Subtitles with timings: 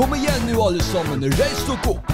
[0.00, 1.22] Kom igjen nå, alle sammen.
[1.22, 2.12] Reis dere opp.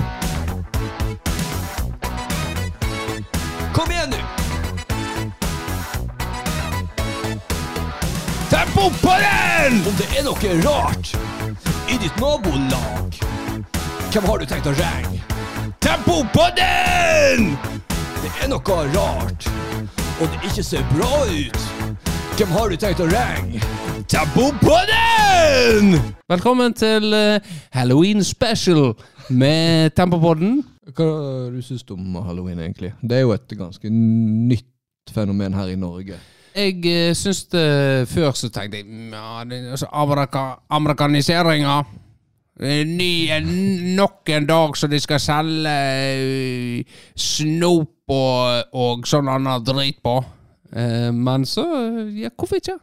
[3.74, 4.16] Kom igjen nå.
[8.50, 9.78] Tempo på den!
[9.86, 11.14] Om det er noe rart
[11.86, 13.22] i ditt nabolag,
[14.10, 15.22] hvem har du tenkt å ringe?
[15.78, 17.52] Tempo på den!
[18.24, 19.46] Det er noe rart,
[20.18, 21.64] og det ikke ser bra ut.
[22.34, 23.75] Hvem har du tenkt å ringe?
[24.08, 24.74] Tempo på!
[26.28, 27.40] Velkommen til eh,
[27.74, 28.94] Halloween special
[29.30, 30.60] med Tempopodden.
[30.94, 31.06] Hva
[31.50, 32.92] du syns du om halloween, egentlig?
[33.02, 36.20] Det er jo et ganske nytt fenomen her i Norge.
[36.54, 41.82] Jeg uh, syns det Før så tenkte jeg mm, ja, det altså amerika, amerikaniseringa.
[42.60, 43.52] Eh, Ny, en,
[43.98, 45.76] nok en dag så de skal selge
[46.06, 50.20] eh, snop og, og sånn annen drit på.
[50.72, 51.66] Eh, men så
[52.14, 52.78] Ja, hvorfor ikke?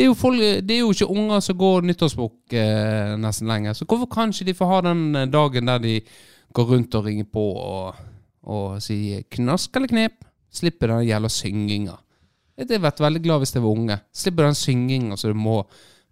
[0.00, 3.74] Det er, folk, det er jo ikke unger som går nyttårsbukk eh, nesten lenger.
[3.76, 5.98] Så hvorfor kan ikke de få ha den eh, dagen der de
[6.56, 7.98] går rundt og ringer på og,
[8.48, 10.24] og sier 'knask eller knep'?
[10.50, 11.98] Slipper den jævla synginga.
[12.56, 13.98] Jeg hadde vært veldig glad hvis det var unge.
[14.12, 15.58] Slipper den synginga som du må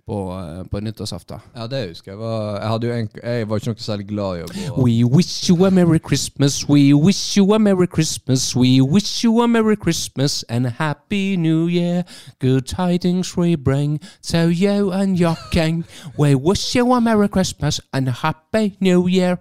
[0.08, 1.40] på, eh, på nyttårsaften.
[1.56, 2.18] Ja, det husker jeg.
[2.18, 5.66] Var, jeg, en, jeg var ikke noe særlig glad i å gå We wish you
[5.66, 10.44] a merry Christmas, we wish you a merry Christmas, we wish you a merry Christmas
[10.48, 12.04] and a happy new year.
[12.40, 14.00] Good tidings we bring
[14.32, 15.84] to you and your king.
[16.18, 19.38] We wish you a merry Christmas and a happy new year.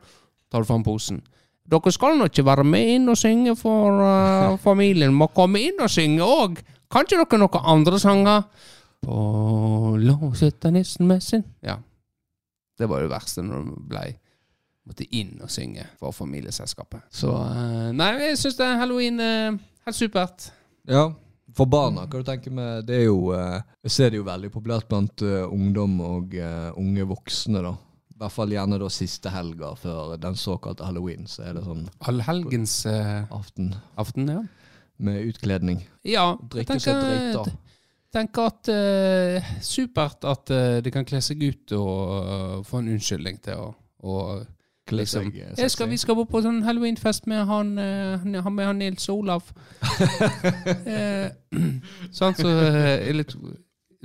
[0.51, 1.21] Tar du fram posen.
[1.67, 5.13] Dere skal nå ikke være med inn og synge for uh, familien.
[5.13, 6.61] Må komme inn og synge òg.
[6.91, 8.45] Kan ikke dere noen andre sanger?
[9.05, 11.77] På lås sitter nissen med sin Ja.
[12.77, 14.11] Det var det verste når du blei
[14.87, 17.07] måtte inn og synge for familieselskapet.
[17.11, 20.51] Så eh, Nei, jeg syns halloween er helt supert.
[20.87, 21.09] Ja,
[21.57, 24.51] for barna, hva du tenker med Det er jo eh, Jeg ser det jo veldig
[24.53, 27.73] populært blant eh, ungdom og eh, unge voksne, da.
[28.17, 31.27] I hvert fall gjerne da siste helga før den såkalte halloween.
[31.29, 34.41] Så er det sånn Allhelgens eh, aften aften, ja.
[34.97, 35.83] med utkledning.
[36.07, 37.45] Ja, Drikke seg drita.
[38.17, 42.93] Tenker at eh, Supert at eh, de kan kle seg ut og eh, få en
[42.97, 43.73] unnskyldning til å
[44.07, 44.45] og
[44.87, 48.13] Kle liksom seg, eh, jeg skal, Vi skal bo på sånn halloweenfest med han, eh,
[48.21, 49.49] han- han med han Nils Olav.
[50.87, 51.27] eh,
[52.19, 53.33] sånn, så eh, jeg litt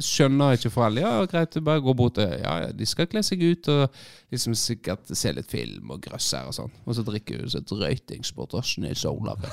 [0.02, 1.04] skjønner ikke foreldre.
[1.04, 3.94] Ja, greit, bare gå bort og Ja, ja, de skal kle seg ut og
[4.32, 6.72] liksom sikkert se litt film og grøsser og sånn.
[6.88, 9.44] Og så drikker hun seg drøytings på drosjen Nils Olav.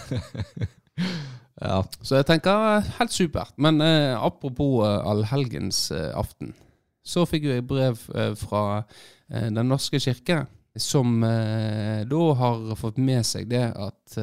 [1.60, 1.82] Ja.
[2.02, 3.56] Så jeg tenker eh, helt supert.
[3.62, 6.38] Men eh, apropos eh, allhelgens eh,
[7.04, 8.64] så fikk jeg brev eh, fra
[9.32, 10.46] eh, Den norske kirke,
[10.80, 14.14] som da har fått med seg det at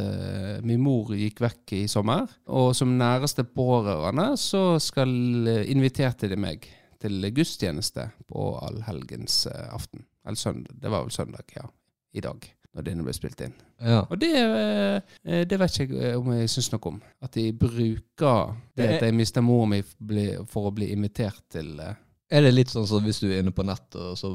[0.65, 2.31] min mor gikk vekk i sommer.
[2.49, 5.11] Og som næreste pårørende så skal
[5.67, 6.65] inviterte de meg
[7.03, 10.07] til gudstjeneste på allhelgens eh, aften.
[10.27, 10.79] Eller søndag.
[10.81, 11.67] Det var vel søndag, ja.
[12.17, 12.47] I dag.
[12.77, 13.55] Når denne ble spilt inn.
[13.81, 14.03] ja.
[14.11, 16.99] Og det, eh, det vet ikke jeg om jeg syns noe om.
[17.25, 19.83] At de bruker det at jeg mister mor mi
[20.51, 21.95] for å bli invitert til eh,
[22.31, 24.35] Er det litt sånn som hvis du er inne på nettet og så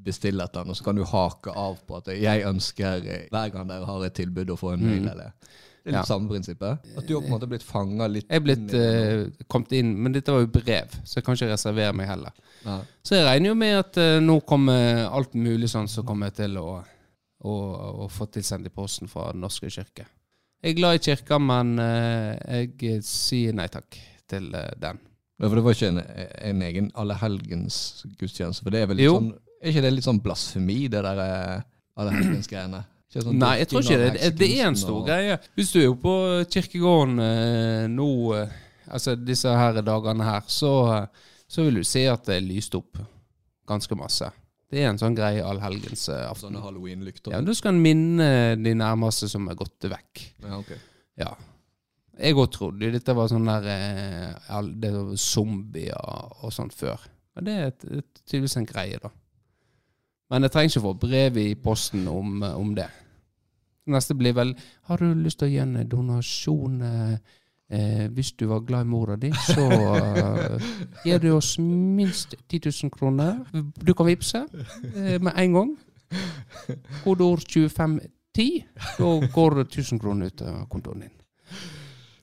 [0.00, 3.26] bestiller et eller annet, og så kan du hake av på at jeg ønsker eh,
[3.32, 5.10] hver gang dere har et tilbud å få en mail, Mm.
[5.12, 5.32] eller
[5.82, 6.14] Det er litt Ja.
[6.14, 6.78] samme prinsippet?
[6.96, 9.94] At du har på en måte blitt fanga litt Jeg er blitt eh, kommet inn,
[10.02, 12.32] men dette var jo brev, så jeg kan ikke reservere meg heller.
[12.64, 12.80] Ja.
[13.02, 16.34] Så jeg regner jo med at uh, nå kommer alt mulig sånn så kommer jeg
[16.42, 16.82] til å,
[17.40, 17.54] å,
[18.04, 20.06] og fått tilsendt i posten fra Den norske kirke.
[20.60, 23.96] Jeg er glad i kirka, men eh, jeg sier nei takk
[24.28, 24.98] til eh, den.
[25.40, 26.00] Ja, for det var ikke en,
[26.50, 27.78] en egen allehelgens
[28.20, 29.14] gudstjeneste, for det er vel litt Jo.
[29.16, 29.30] sånn
[29.60, 31.62] Er ikke det litt sånn blasfemi, det der eh,
[32.00, 32.82] allehelgensgreiene?
[33.10, 34.28] Sånn Nei, jeg tror ikke det.
[34.38, 35.38] Det, er en stor og- greie.
[35.58, 36.12] Hvis du er jo på
[36.52, 38.06] kirkegården eh, nå,
[38.38, 38.52] eh,
[38.86, 40.70] altså disse her dagene her, så,
[41.50, 43.00] så vil du se at det er lyst opp
[43.66, 44.28] ganske masse.
[44.70, 46.44] Det er en sånn greie allhelgensaften.
[46.44, 47.34] Sånne halloween-lykter.
[47.34, 50.22] Ja, du skal minne de nærmeste som er gått vekk.
[50.44, 50.74] Ja, ok.
[51.18, 51.32] Ja.
[52.20, 55.96] Jeg òg trodde dette var sånn der eh, det var zombier
[56.44, 57.02] og sånt før.
[57.34, 59.10] Men det er tydeligvis en greie, da.
[60.30, 62.86] Men jeg trenger ikke få brev i posten om, eh, om det.
[63.90, 64.52] Neste blir vel
[64.86, 67.38] Har du lyst til å gi en donasjon eh,
[67.70, 70.70] eh, hvis du var glad i mora di, så eh,
[71.04, 73.40] gir du oss minst 10 000 kroner.
[73.86, 74.44] Du kan vippse
[74.94, 75.74] eh, med en gang.
[77.04, 78.64] Kodeord 2510.
[78.98, 81.16] Da går det 1000 kroner ut av kontoen din.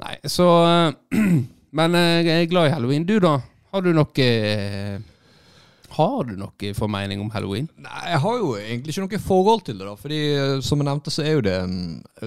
[0.04, 1.38] Nei, så eh,
[1.78, 3.06] Men eh, jeg er glad i halloween.
[3.06, 3.38] Du, da?
[3.74, 4.28] Har du noe
[5.96, 7.70] Har du noe formening om halloween?
[7.80, 9.96] Nei, jeg har jo egentlig ikke noe forhold til det, da.
[10.00, 11.78] Fordi eh, som jeg nevnte, så er jo det en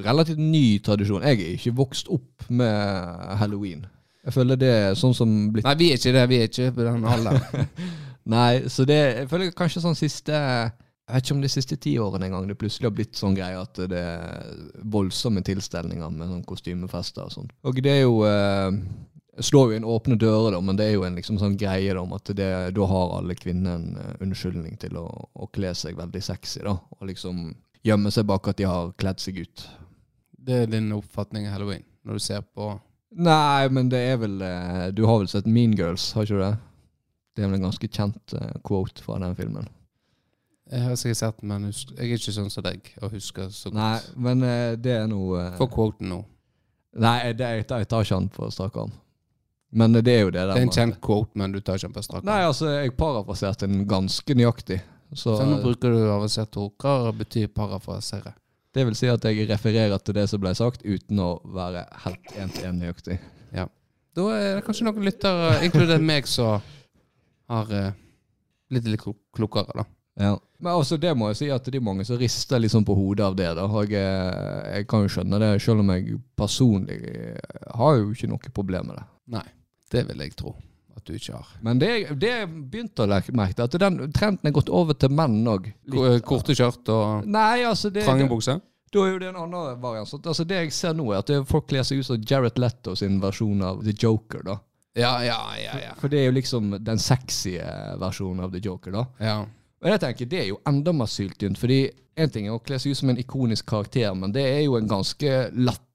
[0.07, 1.27] relativt ny tradisjon.
[1.27, 3.85] Jeg er ikke vokst opp med halloween.
[4.25, 6.25] Jeg føler det er sånn som blitt Nei, vi er ikke det.
[6.31, 7.69] Vi er ikke på den alderen.
[8.35, 11.95] Nei, så det Jeg føler kanskje sånn siste Jeg vet ikke om de siste ti
[11.99, 14.51] årene engang det plutselig har blitt sånn greie at det er
[14.93, 17.49] voldsomme tilstelninger med sånn kostymefester og sånn.
[17.67, 18.69] Og det er jo eh,
[19.45, 22.03] slår jo inn åpne dører, da, men det er jo en liksom sånn greie da,
[22.03, 25.99] om at det, da har alle kvinner en eh, unnskyldning til å, å kle seg
[25.99, 26.63] veldig sexy.
[26.67, 27.51] da, Og liksom
[27.87, 29.67] gjemme seg bak at de har kledd seg ut.
[30.41, 32.73] Det er din oppfatning av halloween, når du ser på
[33.11, 36.45] Nei, men det er vel eh, Du har vel sett Mean Girls, har ikke du
[36.45, 36.55] det?
[37.35, 39.67] Det er vel en ganske kjent eh, quote fra den filmen.
[40.71, 43.81] Jeg har sikkert sett men jeg er ikke sånn som deg og husker så godt.
[43.81, 44.45] Nei, men
[44.79, 46.21] det er noe Få quoten nå.
[47.03, 48.95] Nei, det, jeg, jeg tar ikke han på strak arm.
[49.73, 51.87] Men det er jo det der Det er en kjent quote, men du tar ikke
[51.89, 54.81] den på strak Nei, altså, jeg parafraserte den ganske nøyaktig.
[55.15, 56.73] Så Så nå bruker du avansert ord.
[56.79, 58.35] Hva betyr parafrasere?
[58.75, 62.29] det vil si at jeg refererer til det som ble sagt, uten å være helt
[62.39, 63.17] én-til-én nøyaktig.
[63.53, 63.65] Ja.
[64.15, 66.61] Da er det kanskje noen lyttere, inkludert meg, som
[67.51, 67.91] har eh,
[68.71, 69.85] blitt litt klo- klokere, da.
[70.23, 70.37] Ja.
[70.61, 73.27] Men altså, det må jeg si at det er mange som rister liksom på hodet
[73.27, 73.49] av det.
[73.59, 73.67] da.
[73.91, 74.07] Jeg,
[74.77, 77.01] jeg kan jo skjønne det, selv om jeg personlig
[77.75, 79.07] har jo ikke noe problem med det.
[79.35, 79.45] Nei,
[79.91, 80.55] det vil jeg tro
[80.97, 81.47] at du ikke har.
[81.65, 81.91] Men det,
[82.21, 85.71] det jeg begynte å merke at den trenden er gått over til menn òg.
[85.91, 88.61] Ko- Korte skjørt og Nei, altså det, trange bukser?
[88.93, 90.27] Da er jo det en annen variant.
[90.27, 92.97] Altså det jeg ser nå, er at det, folk kler seg ut som Jared Leto
[92.99, 94.43] sin versjon av The Joker.
[94.45, 94.59] da.
[94.99, 95.77] Ja, ja, ja.
[95.79, 95.93] ja.
[96.03, 98.93] For det er jo liksom den sexy eh, versjonen av The Joker.
[98.99, 99.07] da.
[99.23, 99.39] ja.
[99.81, 101.57] Og jeg tenker, Det er jo enda mer syltynt.
[101.57, 101.77] fordi
[102.21, 104.75] en ting er å kle seg ut som en ikonisk karakter, men det er jo
[104.77, 105.31] en ganske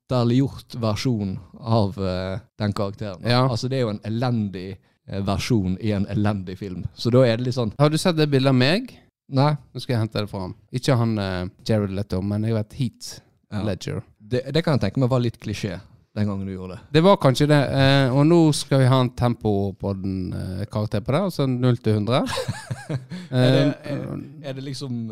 [0.10, 3.22] latterliggjort versjon av uh, den karakteren.
[3.26, 3.50] Ja.
[3.50, 4.78] Altså Det er jo en elendig
[5.12, 6.86] uh, versjon i en elendig film.
[6.94, 8.92] Så da er det litt sånn Har du sett det bildet av meg?
[9.34, 9.56] Nei.
[9.74, 10.56] Nå skal jeg hente det fra ham.
[10.72, 13.12] Ikke han uh, Jared Leto, men jeg vet Heat
[13.52, 13.64] Ja.
[13.64, 14.02] Ledger.
[14.20, 15.78] Det, det kan jeg tenke meg var litt klisjé
[16.16, 16.80] den gangen du gjorde det.
[16.96, 17.60] Det var kanskje det.
[17.76, 21.46] eh, og nå skal vi ha en tempo på den eh, karakter på det, altså
[21.46, 22.24] 0 til 100.
[23.36, 24.02] Er det, er,
[24.46, 25.10] er det liksom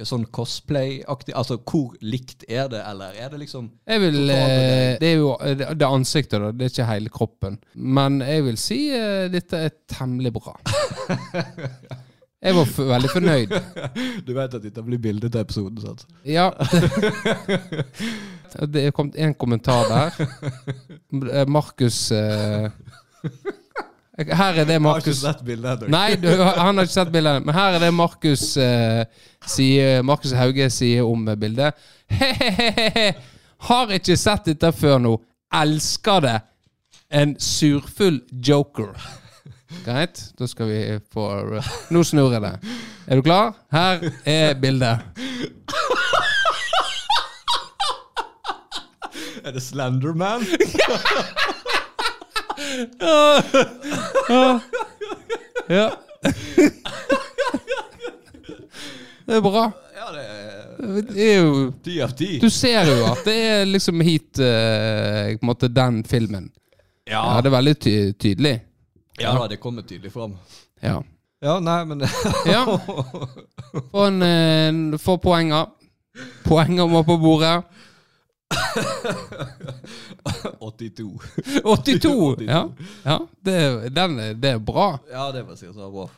[0.00, 1.34] sånn cosplay-aktig?
[1.36, 4.94] Altså, hvor likt er det, eller er det liksom jeg vil eh.
[5.00, 6.52] Det er jo eh, det, er ansiktet, da.
[6.52, 7.58] Det er ikke hele kroppen.
[7.74, 10.56] Men jeg vil si eh, dette er temmelig bra.
[12.42, 13.52] Jeg var veldig fornøyd.
[14.26, 16.06] Du vet at dette blir bildet til episoden, sant?
[16.26, 16.48] Ja.
[18.50, 21.44] Det, det er kommet en kommentar der.
[21.46, 22.10] Markus
[24.18, 27.46] Her er det Markus Har ikke sett bildet Nei, du, han har ikke sett bildet.
[27.46, 29.04] Men her er det Markus eh,
[29.46, 31.74] sier Markus Hauge sier om bildet.
[32.10, 33.12] He-he-he!
[33.68, 35.16] Har ikke sett dette før nå.
[35.54, 36.38] Elsker det.
[37.12, 38.96] En surfull joker.
[39.84, 40.80] Greit, da skal vi
[41.12, 41.26] få
[41.92, 42.52] Nå snurrer det.
[43.06, 43.52] Er du klar?
[43.72, 44.98] Her er bildet.
[49.44, 50.46] Er det Slenderman?
[55.68, 55.90] Ja.
[59.32, 59.62] Det er bra.
[59.96, 61.52] Ja, det er Det er jo
[61.84, 62.26] ti av ti.
[62.42, 66.50] Du ser jo at det er liksom hit uh, På en måte den filmen.
[67.08, 68.58] Ja, Ja, det er veldig ty tydelig.
[69.20, 70.36] ja da, det kommer tydelig fram.
[70.82, 70.98] Ja.
[71.42, 72.04] Ja, nei, men
[72.46, 72.64] ja.
[73.90, 75.66] Få, en, eh, få poenger.
[76.44, 77.62] Poenger må på bordet.
[80.60, 81.20] 82.
[81.64, 82.36] 82!
[82.46, 82.68] Ja,
[83.04, 84.98] ja det, den, er- det er bra.
[85.10, 86.08] Ja, det var sikkert så bra.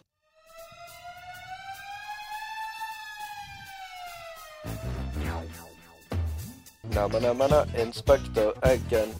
[7.80, 9.12] Inspektør Eggen.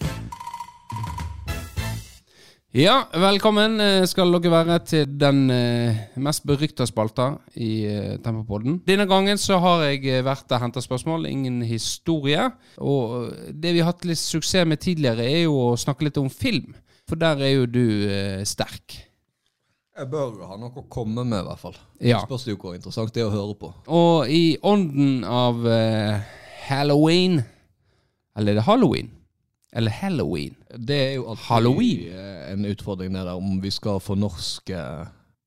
[2.75, 8.81] Ja, velkommen eh, skal dere være til den eh, mest berykta spalta i eh, Tempopodden.
[8.83, 12.49] Denne gangen så har jeg vært og henta spørsmål, ingen historie.
[12.83, 16.27] Og det vi har hatt litt suksess med tidligere, er jo å snakke litt om
[16.33, 16.75] film.
[17.07, 17.87] For der er jo du
[18.49, 18.99] sterk.
[19.95, 21.77] Jeg bør ha noe å komme med, i hvert fall.
[22.03, 22.19] Ja.
[22.25, 23.69] Spørs det jo hvor interessant det er å høre på.
[23.95, 26.25] Og i ånden av eh,
[26.67, 27.37] Halloween
[28.35, 29.13] Eller er det Halloween?
[29.75, 30.57] Eller Halloween?
[30.75, 32.03] Det er jo alltid Halloween.
[32.11, 34.81] eh, en utfordring der om vi skal fornorske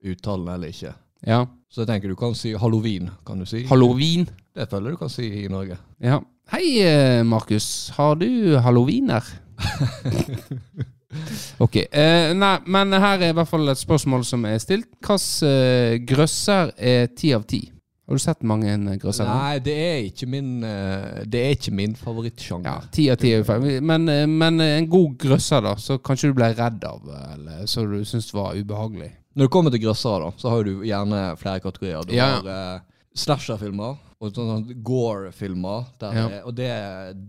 [0.07, 0.93] uttalen eller ikke.
[1.27, 1.41] Ja.
[1.67, 3.65] Så jeg tenker du kan si halloween, kan du si.
[3.67, 4.27] Halloween.
[4.55, 5.75] Det føler jeg du kan si i Norge.
[5.99, 6.21] Ja.
[6.53, 7.89] Hei, eh, Markus.
[7.97, 9.27] Har du halloweener?
[11.59, 11.75] ok.
[11.91, 14.87] Eh, nei, men her er i hvert fall et spørsmål som er stilt.
[15.01, 17.63] Hvilken eh, grøsser er ti av ti?
[18.07, 19.33] Har du sett mange grøsser grøssere?
[19.35, 22.69] Nei, det er ikke min, eh, det er ikke min favorittsjanger.
[22.69, 23.81] Ja, 10 av 10 er jo.
[23.83, 27.01] Men, eh, men en god grøsser, da, så kanskje du ble redd av,
[27.33, 29.11] eller så du syntes var ubehagelig.
[29.35, 32.07] Når det kommer til grøssere, da, så har du gjerne flere kategorier.
[32.07, 32.29] Du Ja.
[32.39, 32.79] har uh,
[33.13, 35.85] slasherfilmer og sånn, sånn gore-filmer.
[36.01, 36.25] Ja.
[36.49, 36.69] Og det,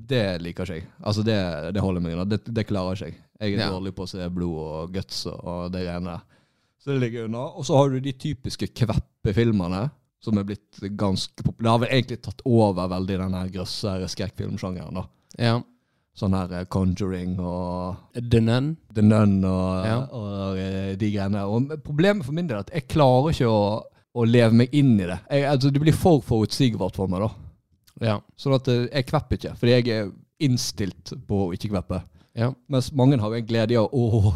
[0.08, 0.86] det liker ikke jeg.
[1.04, 1.36] Altså, det,
[1.76, 2.24] det holder meg unna.
[2.24, 3.18] Det, det klarer ikke jeg.
[3.38, 3.70] Jeg er Ja.
[3.70, 6.22] dårlig på å se blod og guts og, det greiene der.
[6.82, 7.44] Så det ligger unna.
[7.60, 9.88] Og så har du de typiske kveppefilmene.
[10.20, 11.62] Som er blitt ganske populære.
[11.62, 14.98] Det har vel egentlig tatt over veldig den grøssere skrekkfilmsjangeren.
[15.38, 15.60] Ja.
[16.18, 18.72] Sånn her eh, Conjuring og The Nun.
[18.96, 19.98] The Nun og, Ja.
[20.10, 21.44] og eh, de greiene.
[21.46, 23.60] Og problemet for min del er at jeg klarer ikke å,
[24.18, 25.18] å leve meg inn i det.
[25.30, 27.30] Jeg, altså, det blir for forutsigbart for meg, da.
[28.08, 28.16] Ja.
[28.38, 30.10] Sånn at eh, jeg kvepper ikke, fordi jeg er
[30.46, 32.02] innstilt på å ikke kveppe.
[32.38, 32.52] Ja.
[32.70, 33.86] Mens mange har en glede i å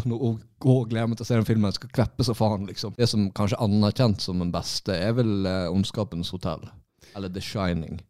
[0.09, 0.31] nå å
[0.63, 1.69] gå og glede meg til å se den filmen.
[1.71, 2.97] Jeg skal kveppe så faen, liksom.
[2.99, 6.65] Det som kanskje er anerkjent som den beste, er vel eh, Ondskapens hotell.
[7.15, 8.01] Eller The Shining.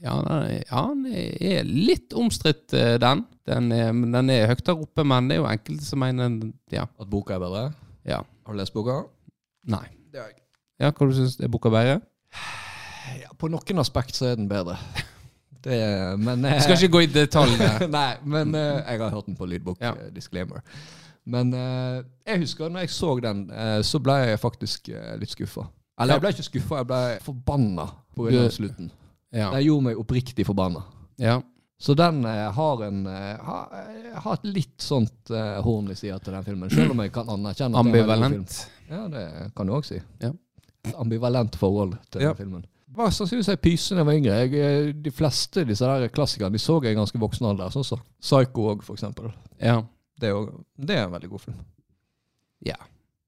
[0.00, 3.24] Ja, den er, ja, den er litt omstridt, eh, den.
[3.50, 6.86] Den er, den er høyt der oppe, men det er jo enkelte som mener Ja.
[7.02, 7.64] At boka er bedre.
[8.08, 8.22] ja.
[8.46, 9.02] Har du lest boka?
[9.70, 9.84] Nei.
[10.10, 10.38] Det har jeg.
[10.80, 11.44] Ja, Hva du syns du?
[11.44, 11.98] Er boka bedre?
[13.20, 14.78] Ja, på noen aspekt så er den bedre.
[15.60, 15.76] Det,
[16.16, 17.82] men eh, Jeg skal ikke gå i detalj der.
[17.98, 19.76] Nei, men eh, jeg har hørt den på lydbok.
[19.84, 19.90] Ja.
[19.92, 20.62] eh, disclaimer.
[21.28, 21.98] Men eh,
[22.30, 25.66] jeg husker når jeg så den, eh, så ble jeg faktisk eh, litt skuffa.
[26.00, 27.84] Eller jeg ble ikke skuffa, jeg ble forbanna
[28.16, 28.88] på grunn av slutten.
[29.36, 29.50] Ja.
[29.52, 30.86] Det gjorde meg oppriktig forbanna.
[31.20, 31.40] ja.
[31.80, 35.94] Så den eh, har en eh, har, eh, har et litt sånt eh, horn i
[35.96, 36.68] sida til den filmen.
[36.72, 38.10] Selv om jeg kan anerkjenne at det er en film.
[38.16, 38.56] Ambivalent.
[38.90, 39.22] Ja, det
[39.56, 39.96] kan du òg si.
[40.20, 40.28] Ja.
[40.98, 42.28] Ambivalent forhold til Ja.
[42.32, 42.64] den filmen.
[42.96, 44.38] Var sannsynligvis ei pyse da jeg var yngre.
[44.40, 44.54] Jeg,
[44.88, 47.70] eh, de fleste disse der klassikerne de så jeg i ganske voksen alder.
[47.70, 49.30] Sånn som Psycho òg, for eksempel.
[49.60, 49.82] Ja.
[50.20, 51.60] Det er, det er en veldig god film.
[52.66, 52.74] Ja,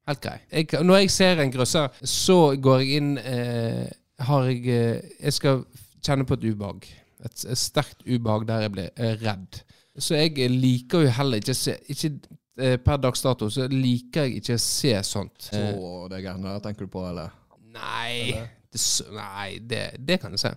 [0.09, 0.39] helt grei.
[0.53, 3.87] Jeg, når jeg ser en grøsser, så går jeg inn eh,
[4.21, 5.65] Har jeg eh, Jeg skal
[6.05, 6.85] kjenne på et ubehag.
[7.25, 9.63] Et, et sterkt ubehag der jeg blir eh, redd.
[9.99, 12.11] Så jeg liker jo heller ikke se ikke,
[12.59, 15.49] eh, Per dags dato så liker jeg ikke å se sånt.
[15.49, 17.31] Så det gærne der tenker du på, eller?
[17.75, 18.33] Nei,
[18.73, 18.83] det,
[19.17, 20.53] nei det, det kan jeg se.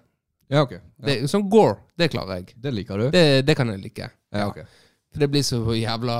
[0.52, 0.76] Ja, ok.
[0.78, 0.82] Ja.
[1.08, 2.54] Det, sånn Gore, det klarer jeg.
[2.62, 3.08] Det liker du?
[3.16, 4.10] Det, det kan jeg like.
[4.36, 4.60] Ja, ok.
[5.16, 6.16] For det blir så jævla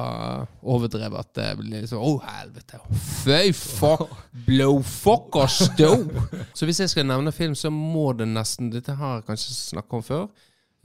[0.64, 2.80] overdrevet at det blir sånn Å, helvete.
[3.26, 4.06] Føy fuck.
[4.48, 5.90] Blow fuck og stå.
[6.56, 10.00] så hvis jeg skal nevne film, så må det nesten Dette har jeg kanskje snakka
[10.00, 10.26] om før.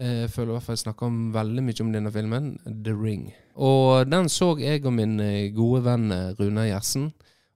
[0.01, 2.51] Eh, Jeg føler i hvert fall jeg snakka om veldig mye om denne filmen.
[2.67, 3.29] The Ring.
[3.63, 7.13] Og den så jeg og min eh, gode venn eh, Rune Gjersen.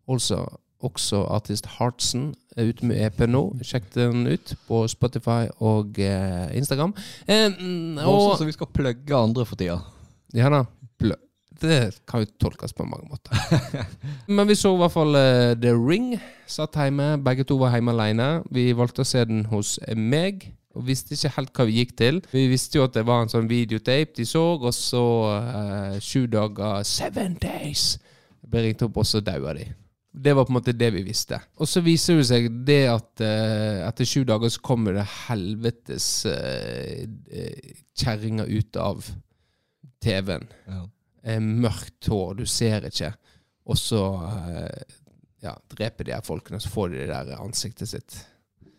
[0.06, 0.44] Altså
[0.84, 3.42] også artist Heartsen er ute med EP nå.
[3.66, 6.94] Sjekk den ut på Spotify og eh, Instagram.
[7.26, 7.50] Eh,
[8.04, 9.80] og, Og så vi skal plugge andre for tida.
[10.34, 10.64] ja da.
[10.98, 11.14] Plø
[11.60, 13.34] Det kan jo tolkes på mange måter.
[14.34, 16.14] Men vi så i hvert fall uh, The Ring.
[16.46, 17.16] Satt hjemme.
[17.24, 18.42] Begge to var hjemme alene.
[18.50, 20.52] Vi valgte å se den hos meg.
[20.74, 22.16] Og visste ikke helt hva vi gikk til.
[22.32, 25.04] Vi visste jo at det var en sånn videotape de så, og så
[25.36, 27.94] eh, sju dager Seven days!
[28.42, 29.68] Jeg ble ringt opp, og så daua de.
[30.14, 31.40] Det var på en måte det vi visste.
[31.58, 36.06] Og så viser det seg det at eh, etter sju dager så kommer det helvetes
[36.30, 37.02] uh,
[37.98, 39.02] kjerringa ut av
[40.04, 40.46] TV-en.
[40.70, 40.84] Ja.
[41.24, 43.14] Eh, mørkt hår, du ser ikke.
[43.64, 44.96] Og så eh,
[45.44, 48.18] ja, dreper de her folkene, så får de det der ansiktet sitt.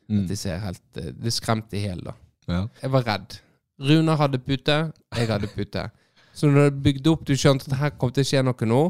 [0.10, 0.28] Mm.
[0.30, 2.14] De ser helt eh, Det skremte i hjel, da.
[2.46, 2.62] Ja.
[2.84, 3.40] Jeg var redd.
[3.82, 4.78] Runar hadde pute,
[5.18, 5.88] jeg hadde pute.
[6.36, 8.84] Så når det bygde opp, du skjønte at her kom til å skje noe nå,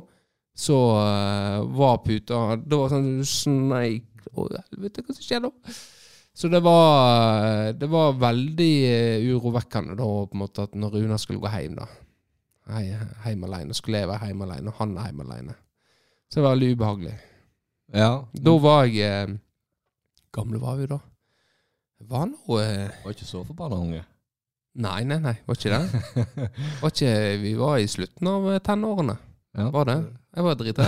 [0.56, 5.52] så eh, var puta Det var sånn Sneik Å, helvete, hva som skjer nå?
[6.36, 11.20] Så det var, det var veldig eh, urovekkende da, på en måte, at når Runar
[11.22, 11.86] skulle gå hjem, da.
[12.74, 12.90] Hei,
[13.24, 13.76] hjem alene.
[13.78, 15.56] Skulle jeg være hjemme alene, og han er hjemme alene.
[16.28, 17.14] Så det var veldig ubehagelig.
[17.96, 18.10] ja.
[18.50, 19.38] Da var jeg eh,
[20.36, 20.98] Gamle var vi da?
[22.10, 24.02] Var nå eh, Var ikke så forbanna unge.
[24.76, 26.02] Nei, nei, nei, var ikke det.
[26.82, 29.16] Var ikke, vi var i slutten av eh, tenårene.
[29.56, 29.70] Ja.
[29.72, 29.96] Var det?
[30.36, 30.86] Jeg var drita.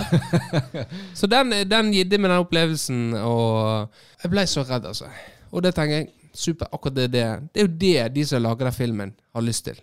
[1.16, 5.08] Så den, den gidde meg den opplevelsen, og jeg ble så redd, altså.
[5.52, 7.22] Og det tenker jeg, super, akkurat det, det,
[7.54, 9.78] det er jo det de som lager den filmen, har lyst til.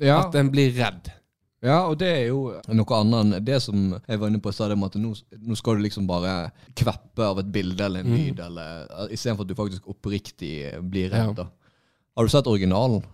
[0.00, 0.20] Ja.
[0.22, 1.10] At en blir redd.
[1.62, 2.38] Ja, og det er jo
[2.74, 5.12] noe annet enn det som jeg var inne på i stad, at nå,
[5.46, 8.16] nå skal du liksom bare kveppe av et bilde eller en Mm.
[8.18, 10.54] lyd, eller istedenfor at du faktisk oppriktig
[10.90, 11.28] blir redd.
[11.36, 11.44] Ja.
[11.44, 11.46] da.
[12.18, 13.04] Har du sett originalen?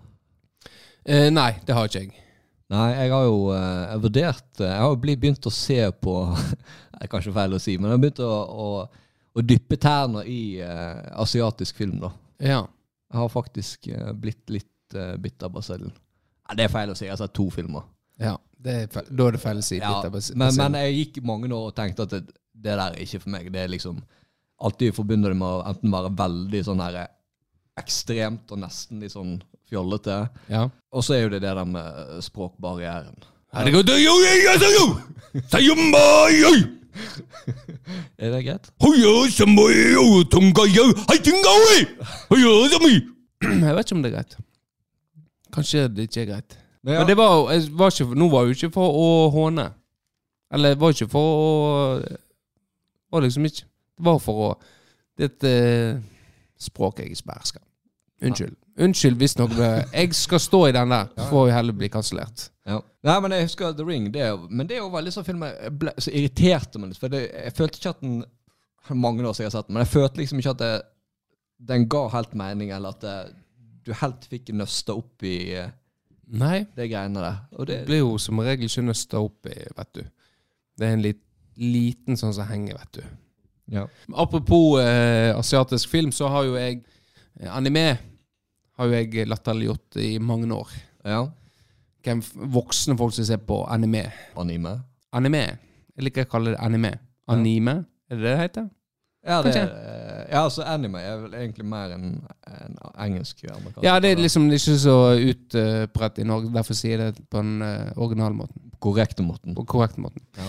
[1.04, 2.14] Eh, nei, det har ikke jeg.
[2.68, 6.14] Nei, jeg har jo eh, jeg vurdert eh, Jeg har jo begynt å se på
[6.92, 8.32] Det er kanskje feil å si, men jeg har begynt å,
[8.66, 8.66] å,
[9.38, 12.10] å dyppe tærne i uh, asiatisk film, da.
[12.42, 12.58] Ja.
[13.06, 15.92] Jeg har faktisk uh, blitt litt uh, bitt av basillen.
[15.94, 17.06] Nei, det er feil å si.
[17.06, 17.86] Jeg har sett to filmer.
[18.18, 18.88] ja det er.
[19.08, 19.78] Da er det feil å si.
[19.78, 23.22] Ja, men, men jeg gikk mange år og tenkte at det, det der er ikke
[23.22, 23.50] for meg.
[23.54, 24.00] Det er liksom
[24.58, 26.98] alltid forbundet med å enten være veldig sånn her
[27.78, 30.22] ekstremt og nesten litt sånn fjollete.
[30.48, 30.68] ja.
[30.88, 33.18] Og så er jo det det der med språkbarrieren.
[33.52, 33.72] Er det
[36.48, 36.60] oi.
[38.18, 38.70] Er det greit?
[43.68, 44.38] Jeg vet ikke om det er greit.
[45.54, 46.56] Kanskje det ikke er greit.
[46.82, 49.68] Men ja, Men det var, jeg var ikke, nå var jo ikke for å håne.
[50.54, 52.18] Eller det var ikke for å
[53.10, 54.50] var liksom ikke Det var for å
[55.18, 56.02] Det er et eh,
[56.62, 57.62] språk jeg ikke behersker.
[58.22, 58.56] Unnskyld.
[58.78, 62.48] Unnskyld hvis noe Jeg skal stå i den der, så får vi heller bli kansellert.
[62.68, 62.80] Ja.
[63.06, 64.08] Nei, men jeg husker The Ring.
[64.14, 67.00] Det men det er jo veldig sånn film jeg ble, Så irriterte meg litt.
[67.00, 68.18] For det, jeg følte ikke at den
[68.88, 70.70] Mange år siden jeg har sett den, men jeg følte liksom ikke at det,
[71.68, 73.16] den ga helt mening, eller at det,
[73.84, 75.68] du helt fikk nøsta opp i eh,
[76.40, 77.36] Nei, det greiene der.
[77.58, 80.00] Og det, det blir jo som regel ikke nøsta opp i, vet du.
[80.78, 81.20] Det er en lit,
[81.60, 83.04] liten sånn som henger, vet du.
[83.76, 83.84] ja.
[84.16, 86.80] Apropos eh, asiatisk film, så har jo jeg
[87.46, 87.98] Anime
[88.78, 90.70] har jo jeg latterliggjort i mange år.
[91.04, 91.26] ja.
[92.02, 92.22] Hvem
[92.54, 94.04] voksne folk som ser på anime.
[94.38, 94.78] Anime.
[95.12, 95.42] Anime.
[95.96, 96.92] Jeg liker å kalle det anime.
[97.28, 97.74] Anime,
[98.08, 98.68] er det det det heter?
[99.26, 99.64] Ja, det, Kanskje.
[100.30, 102.06] ja, altså anime er vel egentlig mer enn
[102.46, 103.42] en engelsk.
[103.50, 103.82] amerikansk.
[103.84, 107.60] Ja, det er liksom ikke så utbredt i Norge, derfor sier jeg det på den
[107.66, 108.70] uh, originalmåten.
[108.80, 109.56] korrekte måten.
[109.58, 110.22] På korrekt måten.
[110.38, 110.48] Ja.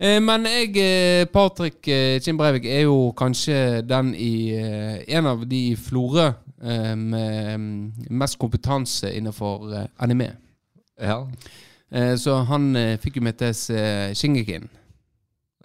[0.00, 5.26] Eh, men jeg, eh, Patrick eh, Kim Breivik, er jo kanskje den i eh, En
[5.26, 6.28] av de i Florø
[6.62, 7.58] eh, med
[8.10, 10.30] mest kompetanse innenfor eh, anime.
[11.00, 11.24] Ja.
[11.90, 13.54] Eh, så han eh, fikk jo med til
[14.14, 14.68] Shingekin.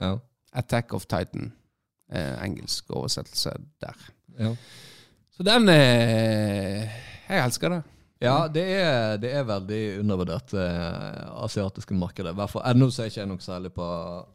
[0.01, 0.15] Ja.
[0.53, 1.51] Attack of Titan.
[2.13, 4.09] Eh, engelsk oversettelse der.
[4.39, 4.55] ja.
[5.33, 6.89] Så den eh,
[7.29, 7.81] Jeg elsker det.
[8.23, 12.31] Ja, det er, det er veldig undervurdert, eh, asiatiske markedet.
[12.39, 13.87] Eh, Nå ser ikke jeg noe særlig på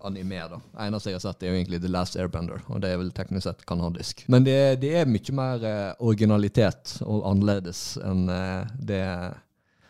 [0.04, 0.42] anime.
[0.52, 0.60] da.
[0.84, 3.48] Eneste jeg har sett, er jo egentlig The Last Airbender, og det er vel teknisk
[3.48, 4.24] sett kanadisk.
[4.28, 9.02] Men det, det er mye mer eh, originalitet og annerledes enn eh, det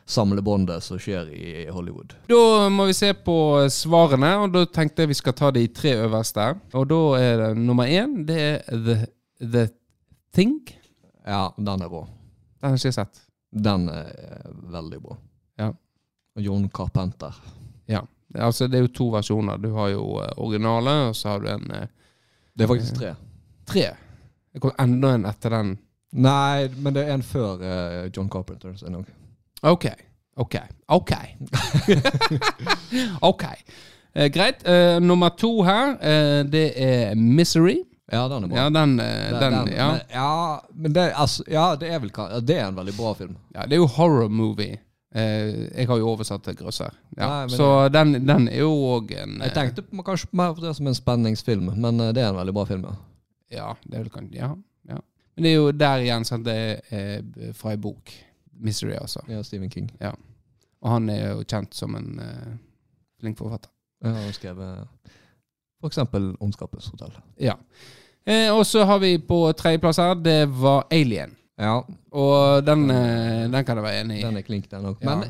[0.09, 2.15] samlebåndet som skjer i Hollywood.
[2.31, 3.35] Da må vi se på
[3.73, 6.47] svarene, og da tenkte jeg vi skal ta de tre øverste.
[6.79, 8.99] Og da er det nummer én, det er The,
[9.43, 9.67] the
[10.33, 10.61] Thing.
[11.27, 12.07] Ja, den er bra.
[12.63, 13.25] Den har ikke sett.
[13.51, 15.17] Den er veldig bra.
[15.59, 15.71] Ja.
[16.37, 17.35] Og John Carpenter.
[17.89, 18.03] Ja.
[18.35, 19.57] Altså, det er jo to versjoner.
[19.57, 21.87] Du har jo eh, originale, og så har du en eh,
[22.53, 23.15] Det er faktisk tre.
[23.67, 23.87] tre.
[24.53, 25.77] Det kom enda en etter den.
[26.13, 28.75] Nei, men det er en før eh, John Carpenter.
[28.77, 29.05] Er.
[29.63, 29.87] OK.
[30.37, 30.57] OK.
[30.89, 31.13] OK.
[33.31, 33.45] OK.
[34.15, 34.65] Eh, greit.
[34.69, 37.79] Eh, nummer to her, eh, det er Misery.
[38.13, 38.57] Ja, den er bra.
[38.57, 39.89] Ja, den, den, Det- den, den- ja.
[39.93, 42.11] Men, ja, men det, altså, ja, det er vel
[42.47, 43.37] Det er en veldig bra film.
[43.55, 43.63] ja.
[43.67, 44.79] Det er jo horror movie.
[45.15, 46.91] Eh, jeg har jo oversatt til grøsser.
[47.17, 47.29] Ja.
[47.47, 50.61] Nei, så den, den er jo òg en Jeg eh, tenkte på, kanskje mer på
[50.61, 52.85] det som en spenningsfilm, men eh, det er en veldig bra film.
[52.85, 52.97] ja.
[53.51, 54.49] Ja, det er vel kanskje ja,
[54.89, 54.99] ja.
[55.37, 56.55] Men det er jo der igjen sant, det
[56.91, 58.13] er eh, fra en bok.
[58.61, 59.21] 'Mystery', altså.
[59.29, 59.91] Ja, Stephen King.
[60.83, 62.57] Og han er jo kjent som en eh,
[63.21, 63.71] flink forfatter.
[64.05, 65.11] Ja, han skrevet for
[65.87, 67.21] eksempel 'Ondskapens hotell'.
[67.41, 67.55] Ja.
[68.27, 71.37] Eh, og så har vi på tredjeplass her, det var Alien.
[71.59, 71.81] Ja,
[72.13, 74.23] Og den, eh, den kan jeg være enig i.
[74.23, 74.97] den er klink, den òg.
[75.05, 75.25] Men,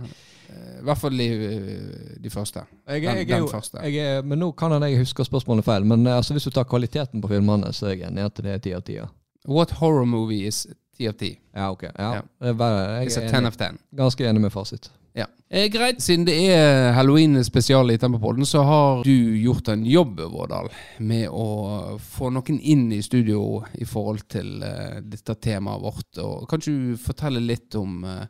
[0.51, 2.61] Eh, I hvert fall de, eh, de første.
[2.89, 3.79] jeg, Den, jeg, den jeg, første.
[3.83, 7.21] jeg er, men nå kan jeg huske spørsmålet feil, men altså, hvis du tar kvaliteten
[7.21, 8.99] på filmene, så er jeg enig i at det er ti av ti.
[9.47, 10.67] What horror movie is
[10.99, 11.39] 10 av 10?
[11.55, 11.83] Ja, ok.
[11.83, 12.15] Ja.
[12.15, 12.21] Ja.
[12.41, 13.79] Det er bare, It's jeg a er enig, of 10.
[13.97, 14.91] ganske enig med fasit.
[15.17, 15.27] Ja.
[15.49, 20.69] Eh, greit, siden det er halloween-spesial i Tempelpodden, så har du gjort en jobb, Vårdal,
[20.99, 26.21] med å få noen inn i studio i forhold til eh, dette temaet vårt.
[26.21, 28.27] Og kan du fortelle litt om, eh,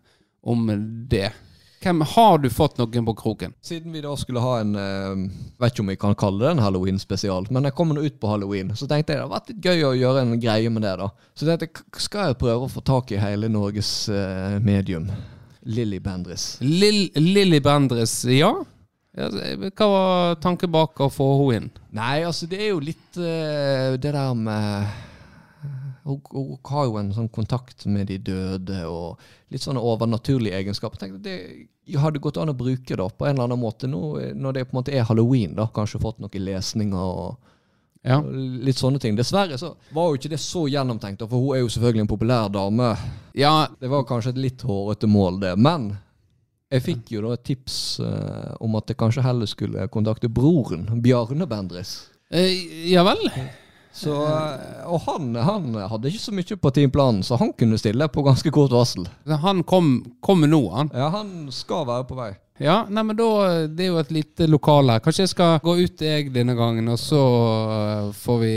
[0.47, 0.71] om
[1.11, 1.31] det?
[1.79, 3.53] Hvem Har du fått noen på kroken?
[3.63, 5.29] Siden vi da skulle ha en eh,
[5.63, 8.31] Vet ikke om vi kan kalle det en halloween-spesial, men jeg kom nå ut på
[8.31, 10.97] halloween, så tenkte jeg det hadde vært litt gøy å gjøre en greie med det.
[10.99, 11.11] da.
[11.35, 15.11] Så tenkte jeg, skal jeg prøve å få tak i hele Norges eh, medium?
[15.63, 16.59] Lilly Bendriss.
[16.61, 18.53] Lill Lilly Bendriss, ja?
[19.19, 19.29] Ja,
[19.75, 21.71] Hva var tanken bak å få henne inn?
[21.97, 24.87] Nei, altså det er jo litt uh, det der med
[26.09, 29.19] hun, hun har jo en sånn kontakt med de døde og
[29.53, 31.01] litt sånne overnaturlige egenskaper.
[31.01, 31.37] Tenk, det
[31.99, 34.03] hadde gått an å bruke det på en eller annen måte nå
[34.37, 35.57] når det på en måte er halloween.
[35.59, 37.53] da, Kanskje fått noen lesninger og,
[38.07, 38.21] Ja.
[38.23, 39.17] litt sånne ting.
[39.19, 42.49] Dessverre så var jo ikke det så gjennomtenkt, for hun er jo selvfølgelig en populær
[42.53, 42.97] dame.
[43.35, 45.57] ja, Det var kanskje et litt hårete mål, det.
[45.59, 45.91] Men
[46.71, 50.87] jeg fikk jo da et tips uh, om at jeg kanskje heller skulle kontakte broren,
[51.03, 52.11] Bjarne Bendris.
[52.31, 53.25] eh, ja vel?
[53.99, 58.07] Så, eh, og han, han hadde ikke så mye på teamplanen, så han kunne stille
[58.13, 59.09] på ganske kort varsel.
[59.27, 60.93] Han kom, kommer nå, han.
[60.95, 62.31] Ja, han skal være på vei.
[62.59, 63.27] Ja, nei, men da
[63.71, 65.03] Det er jo et lite lokal her.
[65.03, 67.23] Kanskje jeg skal gå ut jeg denne gangen, og så
[67.75, 68.53] eh, får vi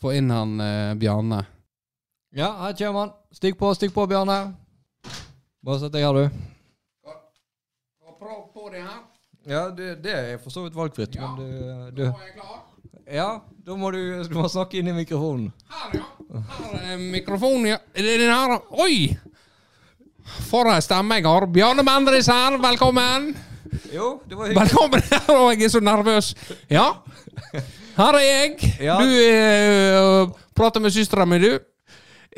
[0.00, 1.44] få inn han eh, Bjarne.
[2.34, 3.12] Ja, her kommer han.
[3.34, 4.40] Stikk på, stikk på, Bjarne.
[5.62, 7.12] Bare sett deg her, du.
[8.20, 8.98] Prøv på det her.
[9.48, 11.46] Ja, det, det er for så vidt valgfritt, men du,
[11.96, 12.58] du er jeg klar.
[13.10, 13.30] Ja,
[13.66, 15.48] da må du, du må snakke inn i mikrofonen.
[15.70, 16.42] Her, ja.
[16.58, 17.78] Her er mikrofonen, ja.
[17.94, 18.58] Er det den her?
[18.84, 19.16] Oi!
[20.50, 21.46] For ei stemme jeg har.
[21.50, 23.30] Bjarne Bendriss her, velkommen.
[23.94, 24.60] Jo, det var hyggelig.
[24.62, 26.32] Velkommen her, og jeg er så nervøs.
[26.70, 26.86] Ja,
[27.96, 28.70] her er jeg.
[28.82, 28.96] Ja.
[29.00, 31.52] Du uh, prater med søstera mi, du.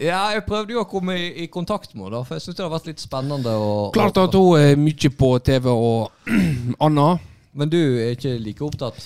[0.00, 2.64] Ja, jeg prøvde jo å komme i, i kontakt med henne, for jeg syns det
[2.64, 3.52] har vært litt spennende.
[3.60, 6.32] å- Klart at hun er mye på TV og
[6.86, 7.10] Anna.
[7.52, 8.96] Men du er ikke like opptatt?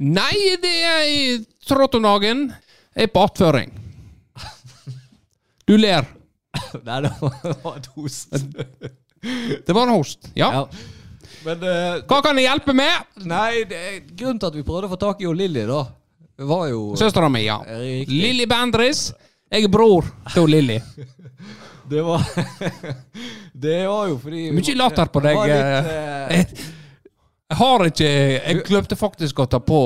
[0.00, 1.22] Nei, det er i
[1.68, 2.46] Trottonagen.
[2.96, 3.72] Jeg er på attføring.
[5.68, 6.08] Du ler.
[6.86, 8.32] Nei, det var et host.
[9.66, 10.26] Det var en host.
[10.34, 10.48] Ja.
[10.50, 10.62] Ja.
[11.46, 13.04] Men uh, Hva kan jeg hjelpe med?
[13.30, 13.82] Nei, det,
[14.18, 15.84] grunnen til at vi prøvde å få tak i jo Lilly, da,
[16.48, 17.60] var jo Søstera mi, ja.
[18.10, 19.12] Lilly Bendris.
[19.52, 20.80] Jeg er bror til Lilly.
[21.92, 22.22] Det var
[23.52, 25.40] Det var jo fordi Mye latter på deg.
[25.50, 26.68] litt, uh,
[27.52, 29.80] Jeg har ikke Jeg glemte faktisk å ta på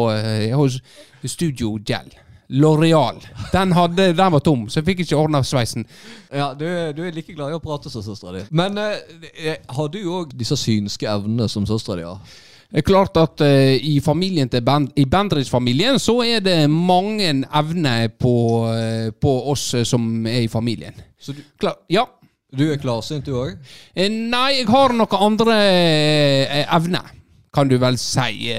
[0.56, 0.80] hos
[1.26, 2.12] Studio Gel.
[2.50, 3.16] L'Oreal.
[3.52, 5.86] Den, hadde- den var tom, så jeg fikk ikke ordna sveisen.
[6.30, 8.44] Ja, du, du er like glad i å prate som søstera di.
[8.54, 9.00] Men eh,
[9.34, 12.20] eh, har du òg disse synske evnene som søstera di har?
[12.66, 17.28] Det er klart at eh, i familien til Bend, I Bendriss-familien så er det mange
[17.54, 18.32] evner på,
[18.74, 20.94] eh, på oss som er i familien.
[21.18, 22.02] Så du, Klar, ja.
[22.54, 23.54] du er klarsynt, du òg?
[23.94, 25.58] Eh, Nei, jeg har noen andre
[26.66, 27.10] evner,
[27.54, 28.50] kan du vel si.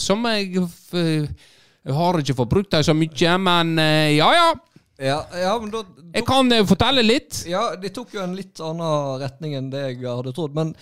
[0.00, 0.62] Som jeg
[1.88, 4.48] Jeg har ikke fått brukt dem så mye, men eh, ja ja.
[4.98, 7.44] Ja, ja, men da, Jeg kan eh, fortelle litt.
[7.48, 10.56] ja, det tok jo en litt annen retning enn det jeg hadde trodd.
[10.58, 10.74] Men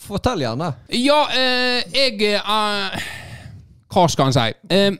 [0.00, 0.70] fortell gjerne.
[0.96, 3.02] Ja, eh, jeg eh,
[3.92, 4.46] Hva skal en si?
[4.72, 4.94] Eh,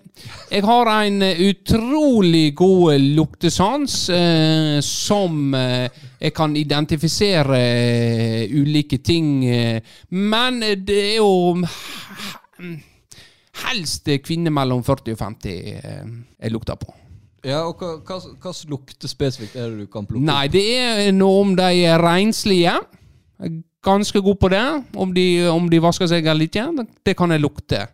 [0.52, 7.62] jeg har en utrolig god luktesans eh, som jeg kan identifisere
[8.52, 9.40] ulike ting
[10.12, 11.32] Men det er jo
[13.66, 16.10] helst kvinner mellom 40 og 50 eh,
[16.42, 16.92] jeg lukter på.
[17.42, 20.22] Ja, og hva, slags lukter spesifikt er det du kan plukke?
[20.28, 22.76] Nei, det er noe om de er renslige.
[23.82, 24.62] Ganske god på det.
[24.94, 26.68] Om de, om de vasker seg eller ikke,
[27.02, 27.86] det- kan jeg lukte.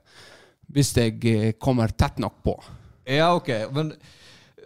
[0.69, 2.59] Hvis jeg eh, kommer tett nok på.
[3.09, 3.95] Ja, ok, men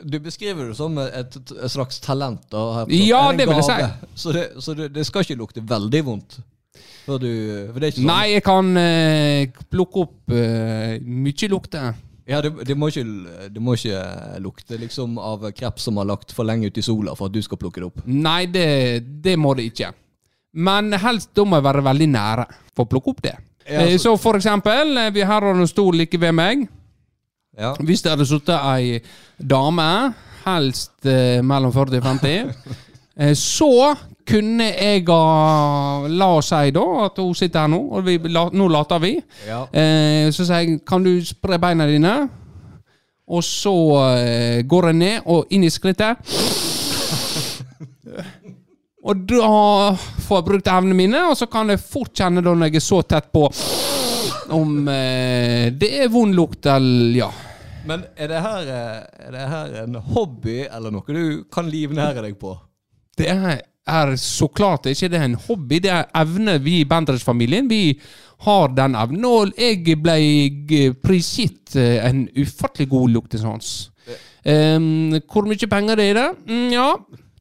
[0.02, 2.42] du beskriver det som et, et, slags talent.
[2.50, 4.08] Da, Ja, det vil jeg si.
[4.14, 6.40] Så, det, så det, det skal ikke lukte veldig vondt?
[7.04, 7.28] For, du,
[7.74, 11.92] for sånn Nei, jeg kan uh, plukke opp uh, mye lukter.
[12.30, 13.02] Ja, det, det, må ikke,
[13.52, 14.02] det må ikke
[14.40, 17.42] lukte liksom av kreps som har lagt for lenge ute i sola for at du
[17.42, 18.04] skal plukke det opp.
[18.06, 18.68] Nei, det,
[19.24, 19.90] det må det ikke.
[20.62, 23.34] Men helst da må jeg være veldig nære for å plukke opp det.
[23.66, 26.64] Ja, Eh, så- Så for eksempel, vi her har en stol like ved meg.
[27.58, 27.74] Ja.
[27.78, 29.00] Hvis det hadde sittet ei
[29.38, 31.04] dame, helst
[31.46, 32.54] mellom 40 og 50,
[33.18, 33.96] eh, så
[34.28, 38.46] kunne jeg ha La oss si da at hun sitter her nå, og vi, la,
[38.52, 39.16] nå later vi.
[39.48, 39.64] Ja.
[39.68, 42.14] Eh, så sier jeg kan du spre beina dine?
[43.32, 43.74] Og så
[44.18, 46.20] eh, går jeg ned og inn i skrittet.
[49.02, 49.46] Og da
[49.98, 52.84] får jeg brukt evnene mine, og så kan jeg fort kjenne da når jeg er
[52.86, 53.48] så tett på
[54.52, 57.30] om eh, det er vond lukt eller ja.
[57.88, 62.22] Men er det, her, eh, er det her en hobby eller noe du kan livnære
[62.28, 62.54] deg på?
[63.18, 66.88] Det er, er så klart ikke det er en hobby, det er evne vi i
[66.88, 67.70] Bendriss-familien.
[67.70, 68.00] Vi
[68.46, 73.72] har den evnen, og jeg ble prisgitt eh, en ufattelig god luktesans.
[74.42, 76.30] Um, hvor mye penger det er det?
[76.48, 76.88] Mm, ja,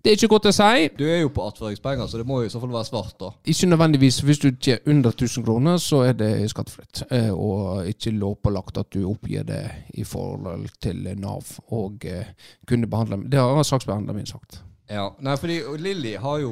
[0.01, 0.86] det er ikke godt å si.
[0.97, 3.30] Du er jo på attføringspenger, så det må jo i så fall være svart, da.
[3.54, 4.17] Ikke nødvendigvis.
[4.25, 7.04] Hvis du tjener er under 1000 kroner, så er det skattefritt.
[7.13, 9.62] Eh, og ikke lovpålagt at du oppgir det
[10.01, 12.34] i forhold til Nav og eh,
[12.69, 14.63] kunne behandle Det har saksbehandleren min sagt.
[14.91, 15.06] Ja.
[15.23, 16.51] Nei, fordi Lilly har jo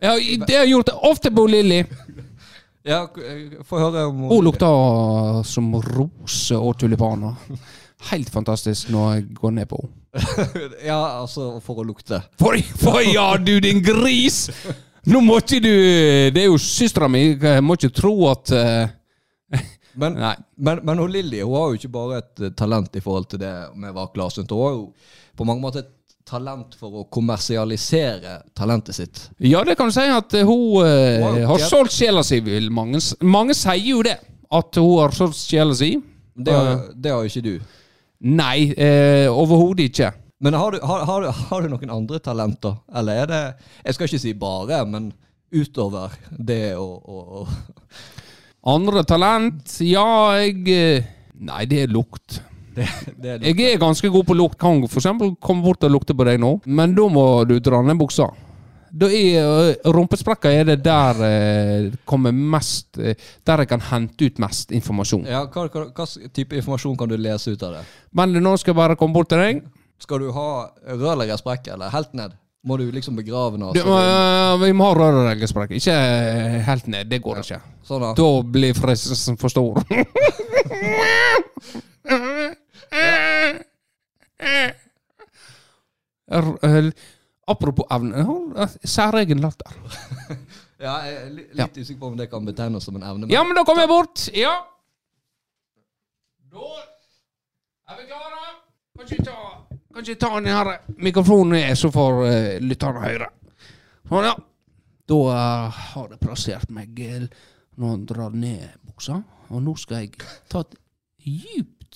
[0.00, 0.14] Ja,
[0.46, 1.84] det har gjort ofte på Lilly.
[2.84, 7.32] Ja, eh, få høre om Hun lukter som rose og tulipaner.
[8.10, 9.94] Helt fantastisk når jeg går ned på henne.
[10.90, 12.20] ja, altså for å lukte.
[12.38, 14.50] For, for ja, du din gris!
[15.08, 15.72] Nå må ikke du
[16.32, 17.24] Det er jo søstera mi.
[17.40, 19.64] Jeg må ikke tro at uh,
[19.96, 20.36] Men, Nei.
[20.56, 23.54] men, men hun Lilly hun har jo ikke bare et talent i forhold til det
[23.80, 24.52] med klarsynt.
[24.52, 24.86] Hun har jo
[25.38, 25.92] på mange måter et
[26.24, 29.22] talent for å kommersialisere talentet sitt.
[29.44, 31.68] Ja, det kan du si at eh, hun eh, Wow, har ja.
[31.68, 34.16] solgt sjela si, vil mange Mange sier jo det.
[34.54, 35.94] At hun har solgt sjela si.
[36.34, 37.80] Det har, det har jo ikke du.
[38.24, 40.12] Nei, eh, overhodet ikke.
[40.44, 42.78] Men har du, har, har, du, har du noen andre talenter?
[42.96, 43.42] Eller er det
[43.84, 45.12] Jeg skal ikke si bare, men
[45.54, 47.44] utover det å, å,
[48.74, 49.76] Andre talent?
[49.84, 51.12] Ja, jeg eh,
[51.44, 52.40] Nei, det er lukt.
[52.76, 52.88] Det,
[53.20, 54.58] det er Jeg er ganske god på lukt.
[54.60, 58.00] Kan eksempel komme bort og lukte på deg nå, men da må du dra ned
[58.00, 58.30] buksa.
[58.94, 64.38] Da er Rumpesprekker er det der eh, kommer mest eh, Der jeg kan hente ut
[64.42, 65.26] mest informasjon.
[65.26, 67.82] Ja, hva, hva, hva type informasjon kan du lese ut av det?
[68.14, 69.64] Men nå skal jeg bare komme bort til deg.
[69.98, 70.48] Skal du ha
[70.86, 72.38] rørleggersprekk, eller helt ned?
[72.64, 73.72] Må du liksom begrave nå?
[73.72, 73.84] Altså?
[73.84, 75.70] Uh, vi må ha rørleggersprekk.
[75.80, 77.10] Ikke eh, helt ned.
[77.10, 77.60] Det går ikke.
[77.84, 78.10] Sånn da.
[78.16, 79.74] Da blir fristelsen for stor.
[82.94, 83.54] Øh,
[87.48, 88.16] Apropos evne.
[88.16, 89.70] jeg har Særegen latter.
[90.84, 91.80] Ja, jeg er li- litt Ja.
[91.80, 93.20] usikker på om det kan betegnes som en evne.
[93.26, 94.28] men- Ja, men da kommer jeg bort.
[94.36, 94.54] Ja.
[96.50, 96.58] Da
[97.88, 98.40] er vi klare.
[98.98, 99.32] Kan ikke ta,
[99.94, 103.26] kan ikke ta den her mikrofonen ned, så får uh, lytterne høre.
[104.08, 104.34] Sånn, ja.
[105.08, 107.26] Da uh, har jeg plassert meg eh,
[107.76, 110.10] Nå drar jeg ned buksa, og nå skal jeg
[110.48, 110.74] ta et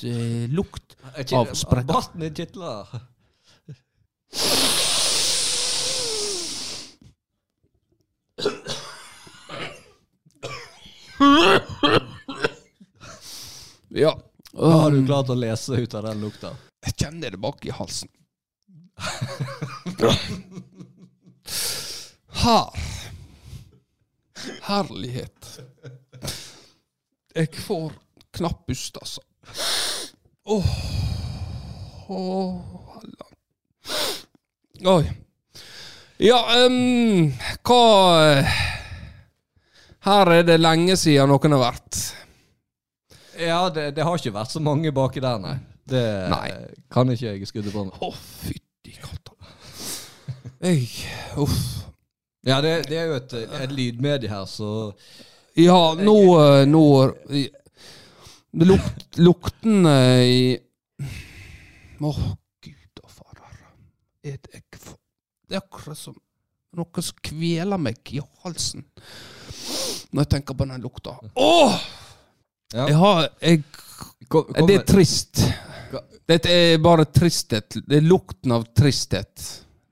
[0.05, 0.97] eh, lukt
[1.33, 1.93] av sprekker.
[1.93, 2.87] Barten kitler.
[13.89, 14.21] Ja.
[14.53, 16.53] Har du klart å lese ut av den lukta?
[16.87, 18.11] Jeg kjenner det bak i halsen.
[22.43, 22.79] Her.
[24.69, 25.49] Herlighet.
[27.35, 27.93] Jeg får
[28.39, 29.23] knapp pust, altså.
[30.49, 30.65] Åh.
[32.09, 32.55] oh.
[32.95, 33.35] Helland.
[34.87, 35.11] Oi.
[36.17, 37.33] Ja, um,
[37.69, 37.83] hva
[40.09, 41.99] Her er det lenge siden noen har vært.
[43.39, 45.59] Ja, det, det har ikke vært så mange baki der, nei.
[45.89, 46.49] Det Nei.
[46.93, 48.01] kan ikke jeg skudde på meg.
[48.01, 49.37] Å, fytti katta.
[50.65, 50.89] Hey,
[51.37, 51.61] Uff.
[52.49, 54.93] Ja, det, det er jo et, et lydmedie her, så
[55.59, 56.83] Ja, nå eh, Nå
[58.66, 60.59] lukt, lukten i
[61.99, 62.12] Å,
[62.64, 63.61] gud og fader.
[64.25, 64.62] Er det,
[65.49, 66.16] det er akkurat som
[66.79, 68.85] noe som kveler meg i halsen
[70.12, 71.16] når jeg tenker på den lukta.
[71.35, 71.81] Åh!
[72.73, 72.85] Ja.
[72.85, 73.62] Jeg har jeg,
[74.29, 75.40] Kom, kom, Det er trist.
[75.40, 77.79] Det Dette er bare tristhet.
[77.88, 79.44] Det er lukten av tristhet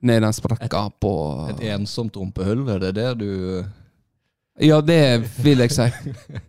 [0.05, 1.11] ned den sprekka på
[1.55, 3.31] Et ensomt rumpehull, er det det du
[4.61, 5.01] Ja, det
[5.41, 5.87] vil jeg si.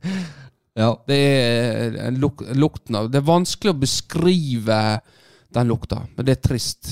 [0.78, 0.92] Ja.
[1.10, 4.76] Det er luk lukten av Det er vanskelig å beskrive
[5.54, 6.90] den lukta, men det er trist.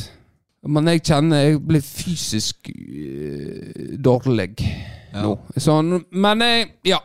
[0.66, 4.55] Men jeg kjenner jeg blir fysisk øh, dårlig
[5.12, 5.22] Ja.
[5.22, 5.37] nå.
[5.62, 6.99] Sånn, men jeg, ja.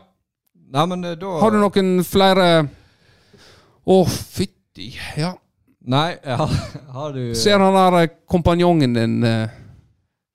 [0.72, 2.46] Nei, men eh, da Har du noen flere
[3.86, 4.90] Å, fytti.
[5.20, 5.34] Ja.
[5.86, 6.46] Nei, ja,
[6.96, 9.16] har du Ser han der eh, kompanjongen din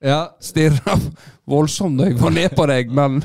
[0.04, 0.22] Ja.
[0.40, 0.96] stirre
[1.52, 3.20] voldsomt da jeg var ned på deg, men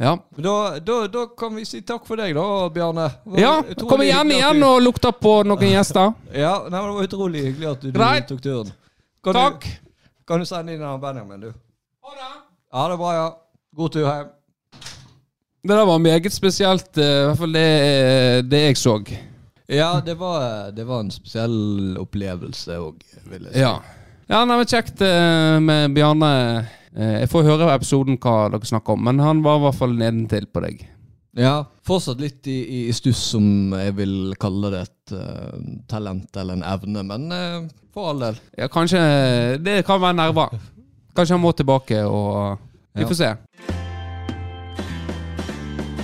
[0.00, 0.14] Ja.
[0.36, 3.10] Da, da, da kan vi si takk for deg, da, Bjarne.
[3.28, 3.52] Var Ja,
[3.84, 6.14] Kom igjen igjen og lukta på noen gjester.
[6.32, 8.70] Ja, nei, Det var utrolig hyggelig at du, du tok turen.
[9.20, 9.66] Kan Takk.
[9.68, 11.50] Du, kan du sende inn Benjamin, du?
[12.06, 12.30] Ha det.
[12.72, 13.26] Ha det bra, ja.
[13.76, 14.30] God tur hjem.
[15.68, 17.68] Det der var meget spesielt, eh, i hvert fall det,
[18.48, 18.96] det jeg så.
[19.68, 23.60] Ja, det var, det var en spesiell opplevelse òg, vil jeg si.
[23.60, 23.76] Ja.
[24.30, 26.30] Ja, nei, men Kjekt eh, med Bjarne.
[26.96, 29.78] Eh, Jeg får høre i episoden hva dere snakker om, men han var i hvert
[29.78, 30.86] fall nedentil på deg.
[31.38, 32.56] Ja, fortsatt litt i,
[32.88, 33.44] i, stuss som
[33.78, 35.52] jeg vil kalle det et uh,
[35.86, 38.40] talent eller en evne, men uh, for all del.
[38.58, 38.98] Ja, Kanskje
[39.62, 40.58] Det kan være nerver.
[41.14, 42.58] Kanskje han må tilbake og
[42.94, 43.06] Vi Ja.
[43.06, 43.30] får se.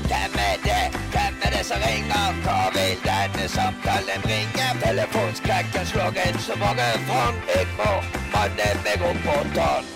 [0.07, 0.85] Hvem er det?
[1.11, 2.31] Hvem er det som ringer?
[2.47, 4.67] Hva vil denne samtalen bringe?
[4.87, 7.43] Telefonskrekken slår inn så mange fond.
[7.51, 7.91] Jeg må
[8.31, 9.96] manne meg opp på tann.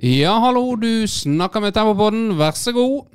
[0.00, 2.36] Ja, hallo, du snakker med Tempopodden.
[2.38, 3.08] Vær så god.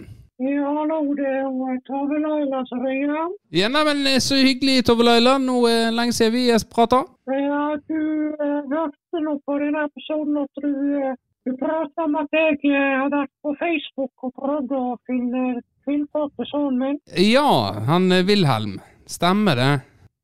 [0.43, 3.29] Ja, hallo, det er jo Tove Laila som ringer.
[3.55, 5.37] Ja, nei, men eh, Så hyggelig, Tove Laila.
[5.39, 6.99] Nå er det lenge siden vi har prata.
[7.31, 8.01] Ja, du
[8.35, 11.15] eh, hørte nå på denne episoden at du, eh,
[11.47, 16.35] du pratet om at jeg eh, har vært på Facebook og prøvd å finne tiltak
[16.35, 17.01] til sønnen min.
[17.15, 17.47] Ja,
[17.87, 18.81] han er Wilhelm.
[19.07, 19.73] Stemmer det?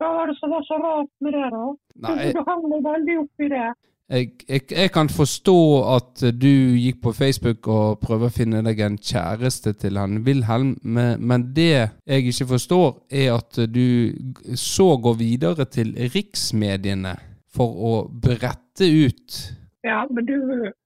[0.04, 1.68] Hva var det som var så rart med det, da?
[2.04, 3.70] Nei, Du, hang veldig opp i det.
[4.10, 5.58] Jeg, jeg, jeg kan forstå
[5.96, 10.76] at du gikk på Facebook og prøver å finne deg en kjæreste til han Wilhelm,
[10.82, 13.86] men, men det jeg ikke forstår, er at du
[14.58, 17.16] så går videre til riksmediene
[17.56, 19.40] for å berette ut
[19.86, 20.36] Ja, men du,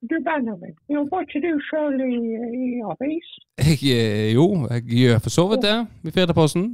[0.06, 2.18] du Benjamin, jobber ikke du sjøl i,
[2.60, 3.30] i avis?
[3.58, 6.68] jeg, eh, Jo, jeg gjør for så vidt det i Firdaposten.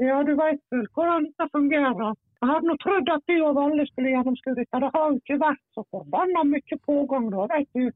[0.00, 2.14] Ja, du veit vel hvordan dette fungerer.
[2.42, 4.78] Jeg hadde nå trodd at du og Valle skulle gjennomskue dette.
[4.82, 7.92] Det har jo ikke vært så forbanna mye pågang da, vet du.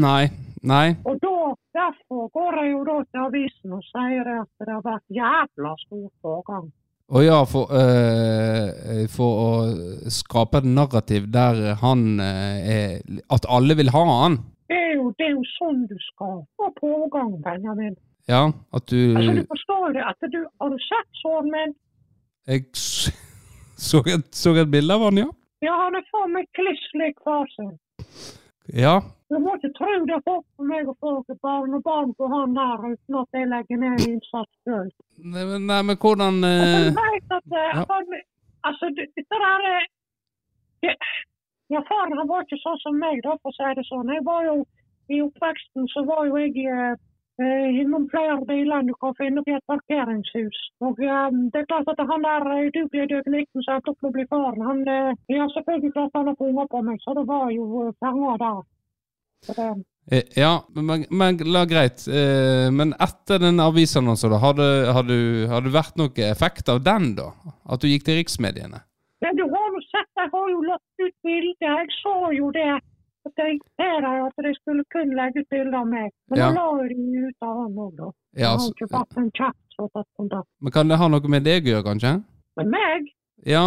[0.00, 0.22] Nei,
[0.64, 0.86] nei.
[1.04, 1.34] Og da,
[1.76, 6.08] derfor går jeg jo da til avisen og sier at det har vært jævla stor
[6.24, 6.70] pågang.
[7.04, 13.76] Å ja, for, øh, for å skape et narrativ der han øh, er At alle
[13.76, 14.38] vil ha han.
[14.72, 17.92] Det er jo, det er jo sånn du skal få pågang, Benjamin.
[18.24, 21.76] Ja, at du Altså, du forstår det at du Har du sett sånn, men...
[22.48, 22.72] Jeg
[23.84, 25.30] så et, så et bilde av han, ja.
[25.64, 27.74] Ja, han er faen meg kliss lik far sin.
[28.74, 32.28] Ja, Du må ikke tro det er håp for meg å få et barnebarn på
[32.32, 34.90] han der uten at jeg legger ned innsats sjøl.
[35.18, 37.84] nei, men- nei, men hvordan eh, du vet at eh, ja.
[37.90, 38.14] han
[38.64, 39.86] Altså, det- dette der er
[40.82, 40.94] det,
[41.70, 44.12] Ja, faren han var ikke sånn som meg, da, for å si det sånn.
[44.14, 44.54] Jeg var jo,
[45.12, 46.96] I oppveksten så var jo jeg
[47.42, 50.60] eh, eh, flere biler kan finne i et parkeringshus.
[50.86, 54.10] Og eh, det er klart at han der eh, udugelige døgnitten som endte opp med
[54.10, 54.84] å bli faren, han
[55.32, 58.62] ja, selvfølgelig klarte han å få unger på meg, så det var jo penger der.
[59.44, 59.72] Det,
[60.36, 62.04] Ja, men, men la greit.
[62.08, 66.68] Eh, Men etter den avisannonsen, da, har det, har, du, har det vært noe effekt
[66.68, 67.30] av den, da?
[67.64, 68.82] At du gikk til riksmediene?
[69.24, 71.70] Ja, du har jo sett, jeg har jo lagt ut bilder.
[71.80, 72.74] Jeg så jo det.
[73.24, 76.10] At jeg deg at de skulle kun legge bilder av meg.
[76.30, 76.50] Men Ja.
[76.52, 76.94] da la de
[77.28, 78.08] ut av han òg, da.
[78.36, 81.08] Ja, Jeg har ikke fått en chat som har tatt kontakt Men kan det ha
[81.08, 82.12] noe med deg å gjøre, kanskje?
[82.56, 83.00] med meg.
[83.46, 83.64] Ja.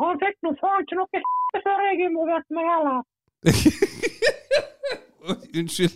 [0.00, 1.08] Han fikk nå faen ikke noe
[1.64, 3.02] før jeg involverte meg heller.
[5.58, 5.92] Unnskyld.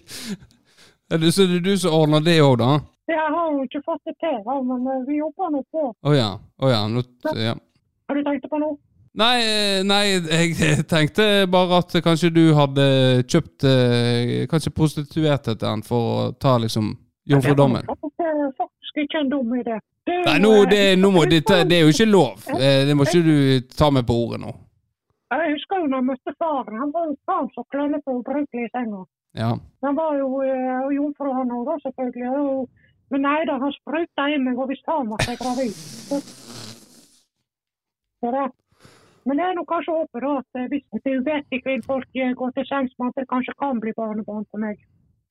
[1.11, 2.71] Er det, så det er du som ordner det òg, da?
[3.07, 5.83] Det har jo ikke fått det til, men eh, vi jobber nå på.
[6.03, 6.33] Å ja.
[6.59, 6.81] Å ja.
[6.91, 7.03] Nå,
[7.39, 7.53] ja.
[8.09, 8.75] Har du tenkt på noe?
[9.17, 10.03] Nei, eh, nei,
[10.61, 12.87] jeg tenkte bare at kanskje du hadde
[13.25, 16.93] kjøpt eh, Kanskje prostituert etter den for å ta liksom
[17.27, 17.87] jomfrudommen.
[17.89, 19.79] Det er faktisk ikke en dum idé.
[20.07, 22.45] Er Nei, nå, eh, det, nå må det, det er jo ikke lov.
[22.55, 23.37] Eh, Det må ikke du
[23.75, 24.53] ta med på ordet nå.
[25.35, 26.77] Jeg husker jo når jeg møtte faren.
[26.79, 29.01] Han var jo faen så klønete og ubrukelig i senga.
[29.37, 29.49] Ja.
[29.83, 32.69] Han var jo eh, jomfru han òg, selvfølgelig.
[33.11, 35.75] Men nei da, han spruta i meg og visste han var gravid.
[38.21, 38.47] Så det.
[39.27, 42.51] Men jeg er nå kanskje håper at eh, hvis det er uvettige kvinnfolk eh, går
[42.57, 44.77] til sengs med at det kanskje kan bli barnebarn for meg.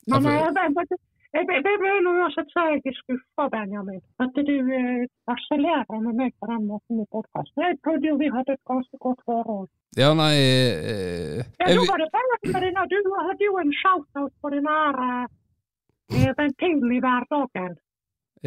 [0.10, 0.98] Ja, Men eh, jeg,
[1.36, 4.04] jeg, jeg, vil jo uansett så jeg er skuffa, Benjamin.
[4.24, 7.64] At du eh, harselerer med meg på den måten i podkasten.
[7.68, 9.68] Jeg trodde jo vi hadde et ganske godt forhold.
[10.02, 14.52] Ja, nei eh, Ja, jeg, nå var det denne, Du hadde jo en shout-out på
[14.56, 17.78] den her uh, ventilen i hverdagen.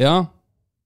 [0.05, 0.15] Ja.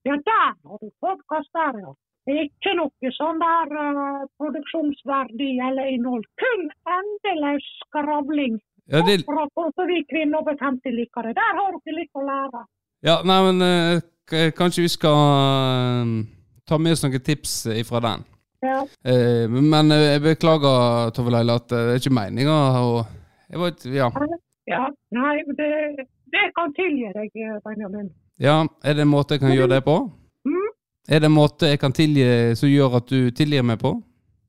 [0.08, 1.92] Ja, der har du podkast der, ja.
[2.32, 6.24] Ikke noe sånn der uh, produksjonsverdi eller innhold.
[6.40, 8.62] Kun endeløs skravling.
[8.88, 11.36] Ja, det, For vi kvinner over 50 liker det.
[11.40, 12.64] Der har dere litt å lære.
[13.04, 16.16] ja, nei, men uh, kanskje vi skal uh,
[16.68, 18.24] ta med oss noen tips ifra den.
[18.64, 18.80] Ja.
[19.52, 23.02] Men jeg beklager, Tove Leila, at det er ikke meninga å
[23.52, 24.08] ja.
[24.72, 24.86] ja.
[25.12, 27.36] Nei, det, det kan tilgi deg,
[27.68, 28.08] Benjamin.
[28.40, 29.98] ja, er det en måte jeg kan gjøre det på?
[31.10, 33.92] Er det en måte jeg kan tilgi som gjør at du tilgir meg på?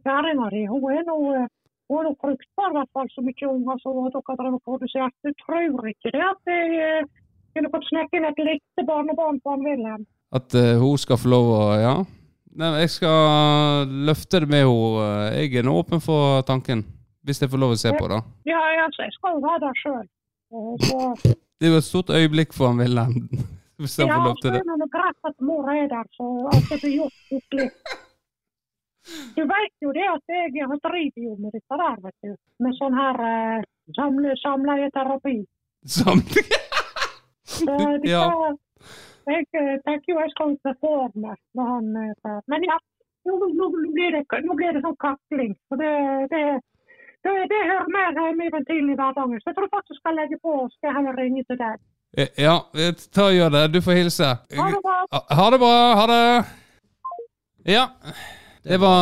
[0.54, 1.48] di, hun er nå uh,
[1.90, 5.16] hun er fruktbar, i hvert fall, så mye unger som dere har produsert.
[5.26, 7.10] Du tror ikke det at jeg uh,
[7.58, 10.06] kunne fått snakke med et lite barnebarn på Wilhelm?
[10.32, 11.96] At eh, hun skal få lov å Ja.
[12.60, 15.10] Nei, jeg skal løfte det med henne.
[15.38, 16.84] Jeg er nå åpen for tanken.
[17.26, 18.20] Hvis jeg får lov å se på, da.
[18.50, 20.08] Ja, altså, jeg skal jo være der sjøl.
[20.86, 23.30] så Det er jo et stort øyeblikk for han Wilhelm.
[23.80, 24.60] Hvis ja, får lov til det.
[24.60, 27.72] er det noe greit at mor er der, så alt det blir gjort skikkelig.
[29.36, 32.34] Du vet jo det at jeg har driver jo med dette der, vet du.
[32.62, 33.64] Med sånn her uh,
[33.96, 35.38] samle, samleieterapi.
[35.98, 36.44] Samle...
[37.56, 37.78] så
[38.14, 38.26] Ja.
[39.30, 42.42] jeg eh, tenker jo jeg skal performe når han eh, der.
[42.52, 42.78] Men ja,
[43.26, 45.56] nå, nå, nå, blir det, nå blir det sånn kakling.
[45.70, 45.94] Så det,
[46.34, 46.44] det,
[47.26, 49.42] det, det hører mer hjemme i ventilen i hverdagen.
[49.42, 51.82] Så jeg tror faktisk jeg skal legge på og skal heller ringe til deg.
[52.18, 52.56] Eh, Ja,
[53.14, 53.64] ta og gjør det.
[53.74, 54.30] Du får hilse.
[54.58, 55.24] Ha det bra.
[55.30, 55.74] Ha det bra.
[56.00, 56.46] Ha det.
[57.70, 57.88] Ja.
[58.64, 59.02] Det var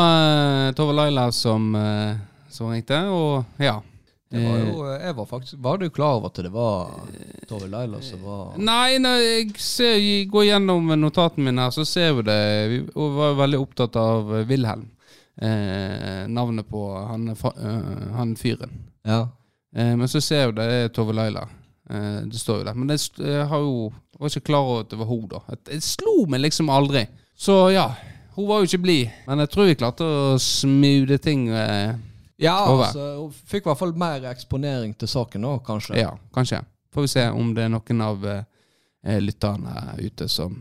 [0.68, 2.18] eh, Tove Laila som, eh,
[2.50, 3.80] som ringte, og ja.
[4.30, 6.90] Det var jo, jeg var faktisk Var du klar over at det var
[7.48, 11.86] Tove Laila som var Nei, når jeg, ser, jeg går gjennom notatene mine her, så
[11.88, 12.36] ser vi det.
[12.74, 12.80] Vi
[13.16, 14.84] var veldig opptatt av Wilhelm.
[15.40, 17.30] Eh, navnet på han,
[18.18, 18.74] han fyren.
[19.08, 19.22] Ja.
[19.76, 21.46] Eh, men så ser vi det, det er Tove Laila.
[21.90, 22.74] Eh, det står jo der.
[22.76, 25.40] Men jeg har jo, jeg var ikke klar over at det var hun da.
[25.50, 27.06] Jeg Det slo meg liksom aldri.
[27.38, 27.88] Så ja,
[28.36, 29.10] hun var jo ikke blid.
[29.28, 31.48] Men jeg tror vi klarte å smoothe ting.
[31.50, 31.96] Eh,
[32.40, 32.84] Ja, Over.
[32.86, 35.96] altså, hun fikk i hvert fall mer eksponering til saken nå, kanskje.
[35.98, 36.60] ja, kanskje.
[36.94, 38.44] Får vi se om det er noen av eh,
[39.04, 40.54] eh, lytterne ute som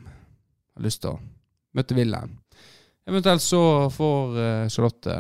[0.77, 1.19] har lyst til å
[1.77, 2.33] møte Wilhelm.
[3.07, 3.61] Eventuelt så
[3.93, 5.19] får eh, Charlotte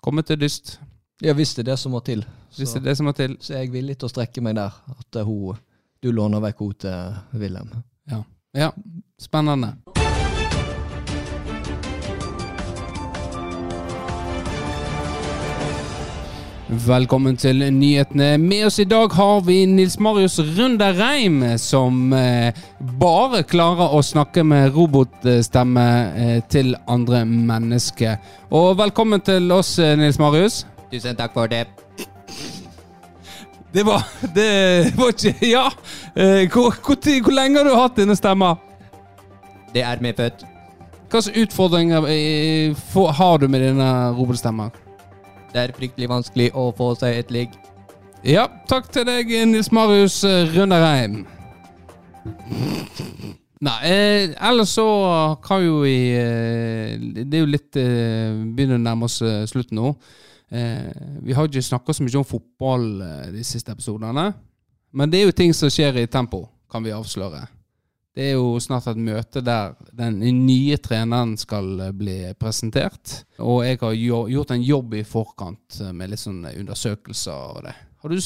[0.00, 0.78] komme til dyst,
[1.20, 2.24] Ja, hvis det er det som må til.
[2.58, 3.36] Hvis det er det som må til.
[3.40, 4.74] så er jeg villig til å strekke meg der.
[4.98, 5.58] At eh, hun,
[6.02, 7.78] du låner vekk henne til Wilhelm.
[8.56, 8.72] Ja,
[9.20, 9.76] spennende.
[16.68, 18.38] Velkommen til nyhetene.
[18.38, 22.56] Med oss i dag har vi Nils Marius Rundereim, som eh,
[23.00, 28.18] bare klarer å snakke med robotstemme eh, til andre mennesker.
[28.50, 30.64] Og velkommen til oss, Nils Marius.
[30.92, 31.66] Tusen takk for det.
[33.74, 34.02] Det var
[34.34, 35.66] Det var ikke Ja!
[36.16, 38.54] Eh, hvor, hvor, tid- hvor lenge har du hatt denne stemma?
[39.74, 40.44] Det er medfødt.
[41.08, 44.70] Hva slags utfordringer eh, får- har du med denne robotstemma?
[45.52, 47.54] Det er fryktelig vanskelig å få seg et ligg.
[48.24, 50.50] Ja, takk til deg, Nils Marius eh.
[53.58, 54.84] Nei, eh, ellers så
[55.42, 59.80] kan jo vi eh, Det er jo litt eh, Begynner å nærme oss eh, slutten
[59.80, 59.92] nå.
[60.48, 60.92] Eh,
[61.22, 64.30] vi har ikke snakka så mye om fotball eh, de siste episodene.
[64.90, 67.44] Men det er jo ting som skjer i tempo, kan vi avsløre.
[68.18, 73.20] Det er jo snart et møte der den nye treneren skal eh, bli presentert.
[73.38, 77.76] Og jeg har jo, gjort en jobb i forkant med litt sånn undersøkelser og det.
[77.98, 78.18] Har du,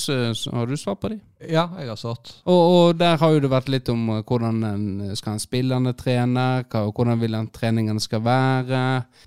[0.52, 1.16] har du svart på de?
[1.48, 2.34] Ja, jeg har svart.
[2.44, 4.84] Og, og der har jo det vært litt om eh, hvordan en,
[5.16, 8.82] skal en spillende trene, hva, hvordan vil den treningen skal være.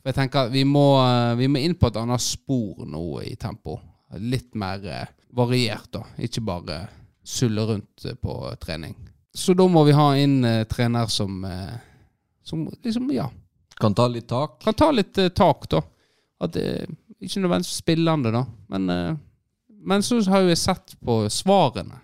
[0.05, 3.79] Jeg tenker vi må, eh, vi må inn på et annet spor nå i tempo.
[4.21, 6.03] Litt mer eh, variert, da.
[6.21, 6.83] Ikke bare
[7.25, 8.93] sulle rundt eh, på trening.
[9.35, 11.73] Så da må vi ha inn eh, trener som, eh,
[12.45, 13.31] som liksom, ja,
[13.81, 14.61] Kan ta litt tak.
[14.63, 15.81] kan ta litt eh, tak, da.
[16.39, 16.85] At det
[17.19, 19.15] Ikke nødvendigvis spillende, da, men, eh,
[19.85, 22.01] men så har jeg sett på svarene.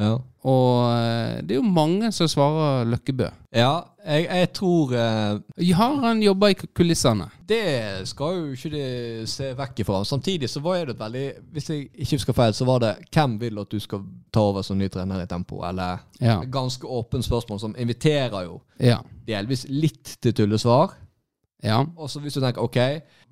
[0.00, 0.14] Ja.
[0.48, 3.26] Og eh, det er jo mange som svarer Løkkebø.
[3.54, 7.26] Ja, jeg, jeg tror eh, Har han jobba i kulissene?
[7.46, 7.60] Det
[8.08, 10.00] skal jo ikke de se vekk ifra.
[10.08, 13.36] Samtidig så var det et veldig Hvis jeg ikke husker feil, så var det hvem
[13.44, 14.02] vil at du skal
[14.32, 15.60] ta over som ny trener i Tempo?
[15.68, 16.40] Eller Ja.
[16.42, 18.98] ganske åpent spørsmål som inviterer jo Ja.
[19.28, 20.96] delvis litt til tullesvar.
[21.62, 21.78] Ja.
[21.96, 22.76] Og så hvis du tenker ok,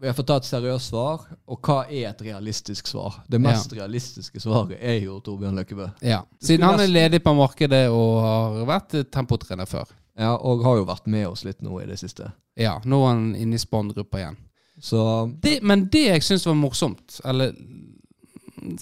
[0.00, 3.16] vi har fått ta et seriøst svar, og hva er et realistisk svar?
[3.28, 5.88] Det mest realistiske svaret er jo Torbjørn Løkkebø.
[6.06, 6.20] ja.
[6.40, 9.90] Siden han er ledig på markedet og har vært tempotrener før.
[10.20, 12.30] Ja, og har jo vært med oss litt nå i det siste.
[12.58, 14.36] Ja, nå er han inne i Spond-gruppa igjen.
[14.80, 15.00] Så
[15.42, 17.54] Det, men det jeg syns var morsomt, eller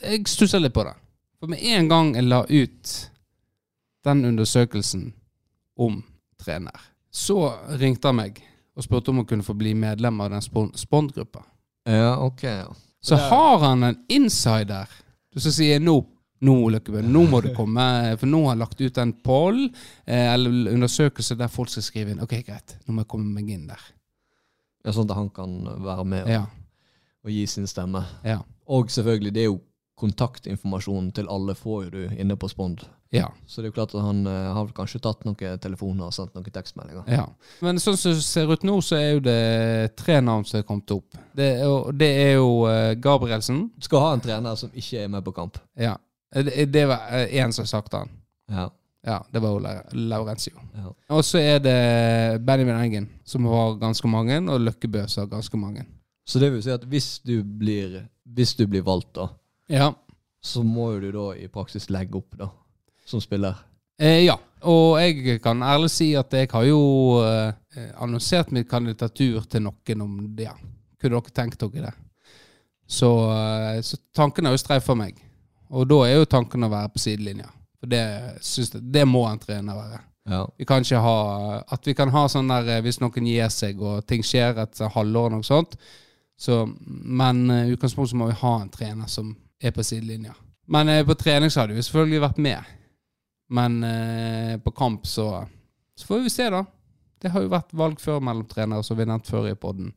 [0.02, 0.94] Jeg stusser litt på det.
[1.38, 2.92] For med en gang jeg la ut
[4.04, 5.12] den undersøkelsen
[5.78, 6.02] om
[6.42, 6.74] trener,
[7.10, 8.42] så ringte han meg
[8.78, 10.44] og spurte om hun kunne få bli medlem av den
[10.78, 11.42] Spond-gruppa.
[11.88, 12.42] ja, ok.
[12.44, 12.68] Ja.
[13.00, 14.88] Så har han en insider
[15.34, 16.00] Du sier si nå
[16.40, 17.84] nå, Løkkebø, nå må du komme,
[18.18, 19.64] for nå har han lagt ut en poll
[20.06, 22.20] eh, eller undersøkelse der folk skal skrive inn.
[22.22, 23.82] Ok, greit, nå må jeg komme meg inn der.
[24.86, 26.44] Ja, sånn at han kan være med og, Ja,
[27.26, 28.04] og gi sin stemme.
[28.24, 28.38] ja,
[28.70, 29.58] Og selvfølgelig, det er jo
[29.98, 32.84] kontaktinformasjonen til alle får jo du inne på Spond.
[33.10, 33.28] Ja.
[33.46, 36.34] Så det er jo klart at han uh, har kanskje tatt noen telefoner og sendt
[36.36, 37.04] noen tekstmeldinger.
[37.08, 37.26] ja.
[37.64, 40.66] Men sånn som det ser ut nå, så er jo det tre navn som er
[40.68, 41.16] kommet opp.
[41.36, 43.62] Det er jo, det er jo uh, Gabrielsen.
[43.78, 45.56] Du skal ha en trener som ikke er med på kamp.
[45.80, 45.94] Ja.
[46.34, 48.10] Eh, Det, det var én som sagt han.
[48.52, 48.68] Ja.
[49.06, 49.60] Ja, det var jo
[49.94, 50.58] Laurentio.
[50.74, 50.90] Ja.
[51.14, 51.76] Og så er det
[52.44, 55.84] Benjamin Engen, som har ganske mange, og Løkkebø, som har ganske mange.
[56.28, 59.28] Så det vil si at hvis du blir, hvis du blir valgt, da,
[59.70, 59.92] Ja.
[60.44, 62.50] så må jo du da i praksis legge opp, da,
[63.08, 63.56] som spiller.
[64.00, 64.36] Eh, ja.
[64.68, 66.80] Og jeg kan ærlig si at jeg har jo
[67.22, 70.48] eh, annonsert mitt kandidatur til noen om det.
[70.48, 70.56] Ja.
[70.98, 71.94] Kunne dere tenkt dere det?
[72.88, 75.18] Så, eh, så tanken har jo streifa meg.
[75.70, 77.50] Og da er jo tanken å være på sidelinja.
[77.78, 78.02] For det,
[78.42, 80.00] synes jeg, det må en trener være.
[80.28, 80.42] Ja.
[80.58, 83.80] Vi kan ikke ha At vi kan ha sånn der eh, hvis noen gir seg
[83.80, 85.78] og ting skjer et halvår og noe sånt.
[86.38, 90.34] Så, men eh, i utgangspunktet så må vi ha en trener som er på sidelinja.
[90.68, 92.74] Men eh, på trening så hadde vi selvfølgelig vært med.
[93.48, 95.46] Men eh, på kamp så
[95.96, 96.64] Så får vi se, da.
[97.18, 99.90] Det har jo vært valg før mellom trenere, som vi nevnte før i podden,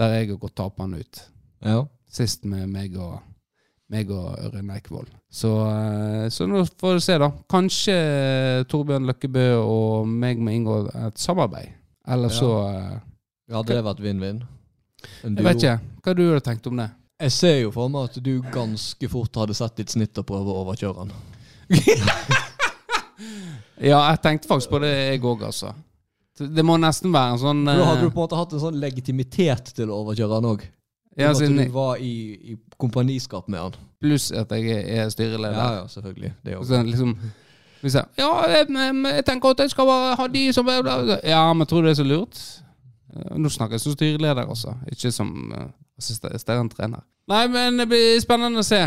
[0.00, 1.24] der jeg har gått tapende ut.
[1.64, 1.86] ja.
[2.10, 3.20] Sist med meg og
[3.90, 5.06] meg og Ørjen Eikvoll.
[5.30, 7.28] Så, eh, så nå får vi se, da.
[7.50, 11.76] Kanskje eh, Torbjørn Løkkebø og meg må inngå et samarbeid.
[12.10, 12.98] Eller så ja.
[13.50, 14.42] ja hadde det vært vinn-vinn?
[15.22, 15.76] Jeg vet ikke.
[16.02, 16.90] Hva du hadde tenkt om det?
[17.20, 20.50] Jeg ser jo for meg at du ganske fort hadde sett ditt snitt og prøve
[20.50, 21.14] å overkjøre han.
[23.80, 25.72] Ja, jeg tenkte faktisk på det, jeg òg, altså.
[26.40, 28.62] Det må nesten være en sånn Da hadde eh, du på en måte hatt en
[28.62, 30.64] sånn legitimitet til å overkjøre han òg.
[31.18, 32.14] ja, at du var i,
[32.52, 33.78] i kompaniskap med han.
[34.00, 35.58] Pluss at jeg er styreleder.
[35.58, 36.32] Ja, ja, selvfølgelig.
[36.44, 36.78] Det Og også.
[36.78, 37.16] Så liksom
[37.80, 38.66] hvis jeg, Ja, jeg,
[39.16, 40.68] jeg tenker at jeg skal bare ha de som.
[41.24, 42.40] Ja, men tror du det er så lurt?
[43.16, 47.00] Eh, Nå snakker jeg som styreleder også, ikke som uh, assisterende trener.
[47.30, 48.82] Nei, men det blir spennende å se.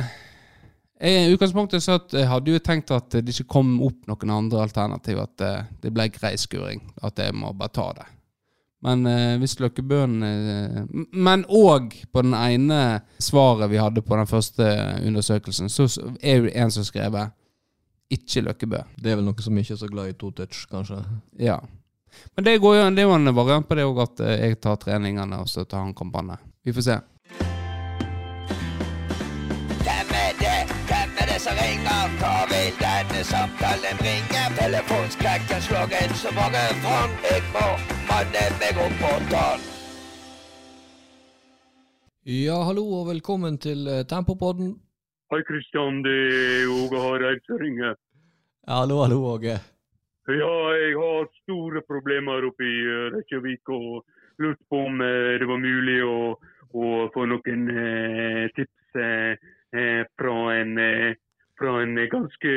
[1.03, 5.19] I utgangspunktet så jeg hadde jo tenkt at det ikke kom opp noen andre alternativ.
[5.19, 6.79] At eh, det ble grei skuring.
[7.03, 8.07] At jeg må bare ta det.
[8.83, 10.79] Men eh, hvis Løkkebøen eh,
[11.11, 12.79] Men òg på den ene
[13.21, 14.67] svaret vi hadde på den første
[15.03, 15.87] undersøkelsen, så
[16.19, 17.15] er jo en som skrev
[18.11, 18.83] 'ikke Løkkebø'.
[18.99, 21.03] Det er vel noen som ikke er så glad i to touch, kanskje.
[21.39, 21.59] Ja.
[22.35, 24.59] Men det, går jo, det er jo en variant på det òg, at eh, jeg
[24.61, 26.37] tar treningene, og så tar han kampanje.
[26.63, 26.99] Vi får se.
[32.21, 34.43] Hva vil denne samtalen bringe?
[34.59, 37.11] Telefonskrekken slår inn så mange fram.
[37.29, 37.67] Jeg må
[38.09, 39.67] manne meg opp på tann.
[42.23, 44.69] Ja, hallo og velkommen til eh, Tempopodden.
[45.33, 46.01] Hei, Kristian.
[46.05, 47.97] Det er Åge Hareid som ringer.
[48.63, 49.57] Ja, hallo, hallo, Åge.
[50.31, 54.05] Ja, jeg har store problemer oppe i eh, Reykjavik og
[54.39, 56.15] lurte på om eh, det var mulig å,
[56.71, 59.43] å få noen eh, tips eh,
[59.75, 61.19] eh, fra en, eh,
[61.59, 62.55] fra en ganske,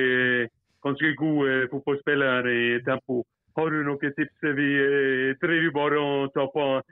[0.86, 3.24] ganske god eh, fotballspiller i tempo.
[3.59, 4.46] Har du noen tips?
[4.46, 6.84] Vi eh, driver bare og tapper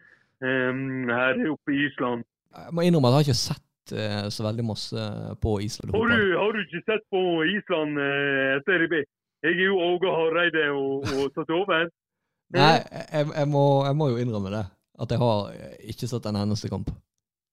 [0.42, 0.84] eh,
[1.14, 2.26] her oppe i Island.
[2.54, 5.08] Jeg må innrømme at jeg har ikke sett eh, så veldig masse
[5.42, 5.96] på Island.
[5.96, 7.22] Har du, har du ikke sett på
[7.56, 9.00] Island eh, Serie B?
[9.44, 11.88] Jeg er jo Åge Hareide og, og tatt over.
[12.54, 14.62] Nei, jeg, jeg, må, jeg må jo innrømme det.
[15.00, 16.92] At jeg har eh, ikke sett en eneste kamp.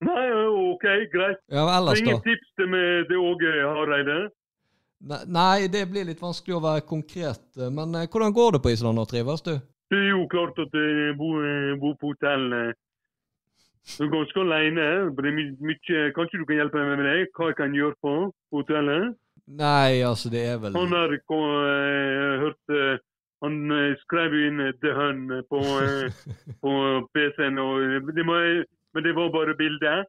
[0.05, 0.21] Nei,
[0.73, 1.41] OK, greit.
[1.53, 2.23] Ja, ellers, Ingen da?
[2.25, 4.19] tips til meg til Åge Hareide?
[5.33, 7.43] Nei, det blir litt vanskelig å være konkret.
[7.57, 9.05] eh, Men eh, hvordan går det på Island nå?
[9.09, 9.55] Trives du?
[9.91, 12.45] Det er jo klart at jeg bor, eh, bor på hotell.
[13.81, 14.87] Du er ganske alene.
[15.17, 17.29] Det er my mye, kanskje du kan hjelpe meg med det?
[17.35, 18.13] Hva jeg kan gjøre på,
[18.53, 19.15] hotellet?
[19.51, 23.01] Nei, altså, det er vel Han har eh, hørt eh,
[23.43, 25.59] Han eh, skrev inn The Hun på,
[26.61, 26.71] på
[27.15, 27.57] PC-en.
[27.57, 30.07] Men det var bare bildet.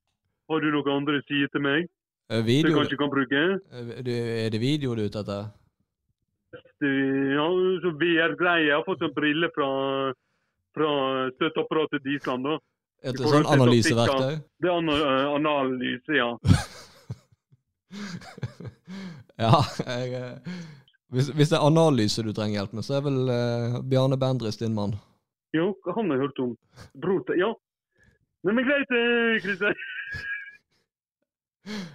[0.50, 1.88] Har du noen andre sider til meg
[2.32, 2.44] Video...
[2.44, 3.40] video, kanskje kan bruke?
[3.72, 5.48] Er det video du er ute etter?
[6.82, 7.46] Ja,
[7.82, 8.68] så VR-greier.
[8.68, 9.68] Jeg har fått en brille fra,
[10.76, 10.92] fra
[11.36, 12.46] støtteapparatet Disland.
[12.46, 12.48] Island.
[12.48, 12.71] da.
[13.02, 14.36] Et sånn analyseverktøy?
[14.62, 16.28] Det er eh, analyse, ja.
[19.42, 19.50] ja,
[19.86, 20.36] jeg, eh,
[21.12, 23.32] hvis, hvis det er analyse du trenger hjelp med, så er vel uh,
[23.82, 24.92] Bjarne Bendriss din mann.
[25.52, 26.52] Jo, han har jeg hørt om.
[27.02, 27.50] Bror til Ja.
[28.42, 28.90] Nei, men greit,
[29.44, 29.74] Kristian.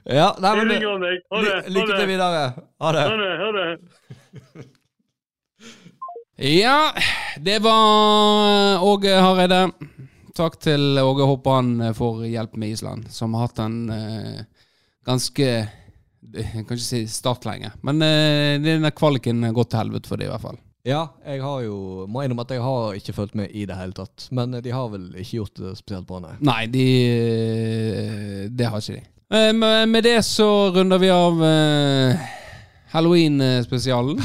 [0.07, 0.79] Ja, nei, men deg.
[1.27, 1.55] Ha det.
[1.67, 2.43] ly- Lykke til videre.
[2.79, 3.01] Ha det.
[3.03, 3.31] Ha det.
[3.41, 3.67] Ha det.
[6.37, 6.93] Ja,
[7.41, 9.73] det var Åge Hareide.
[10.38, 14.43] Takk til Åge Hoppan for hjelp med Island, som har hatt en eh,
[15.07, 20.11] ganske Jeg kan ikke si start lenge, men eh, denne kvaliken har gått til helvete
[20.11, 20.59] for dem i hvert fall.
[20.88, 23.97] Ja, jeg har jo Må innrømme at jeg har ikke fulgt med i det hele
[23.97, 24.29] tatt.
[24.31, 26.35] Men de har vel ikke gjort det spesielt bra, nei.
[26.47, 26.85] Nei, de
[28.55, 29.05] Det har ikke de.
[29.33, 32.27] Eh, Med det så runder vi av eh,
[32.91, 34.21] Halloween-spesialen.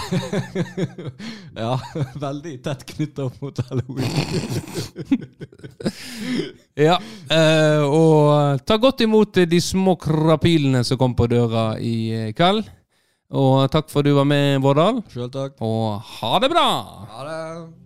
[1.65, 1.73] ja,
[2.15, 4.07] veldig tett knytta opp mot halloween.
[6.73, 6.95] Ja,
[7.29, 12.65] eh, og ta godt imot de små krapilene som kom på døra i eh, kveld.
[13.33, 15.03] Og takk for at du var med, Vårdal.
[15.13, 15.57] Sjøl takk.
[15.61, 16.67] Og ha det bra!
[17.13, 17.82] Ha det.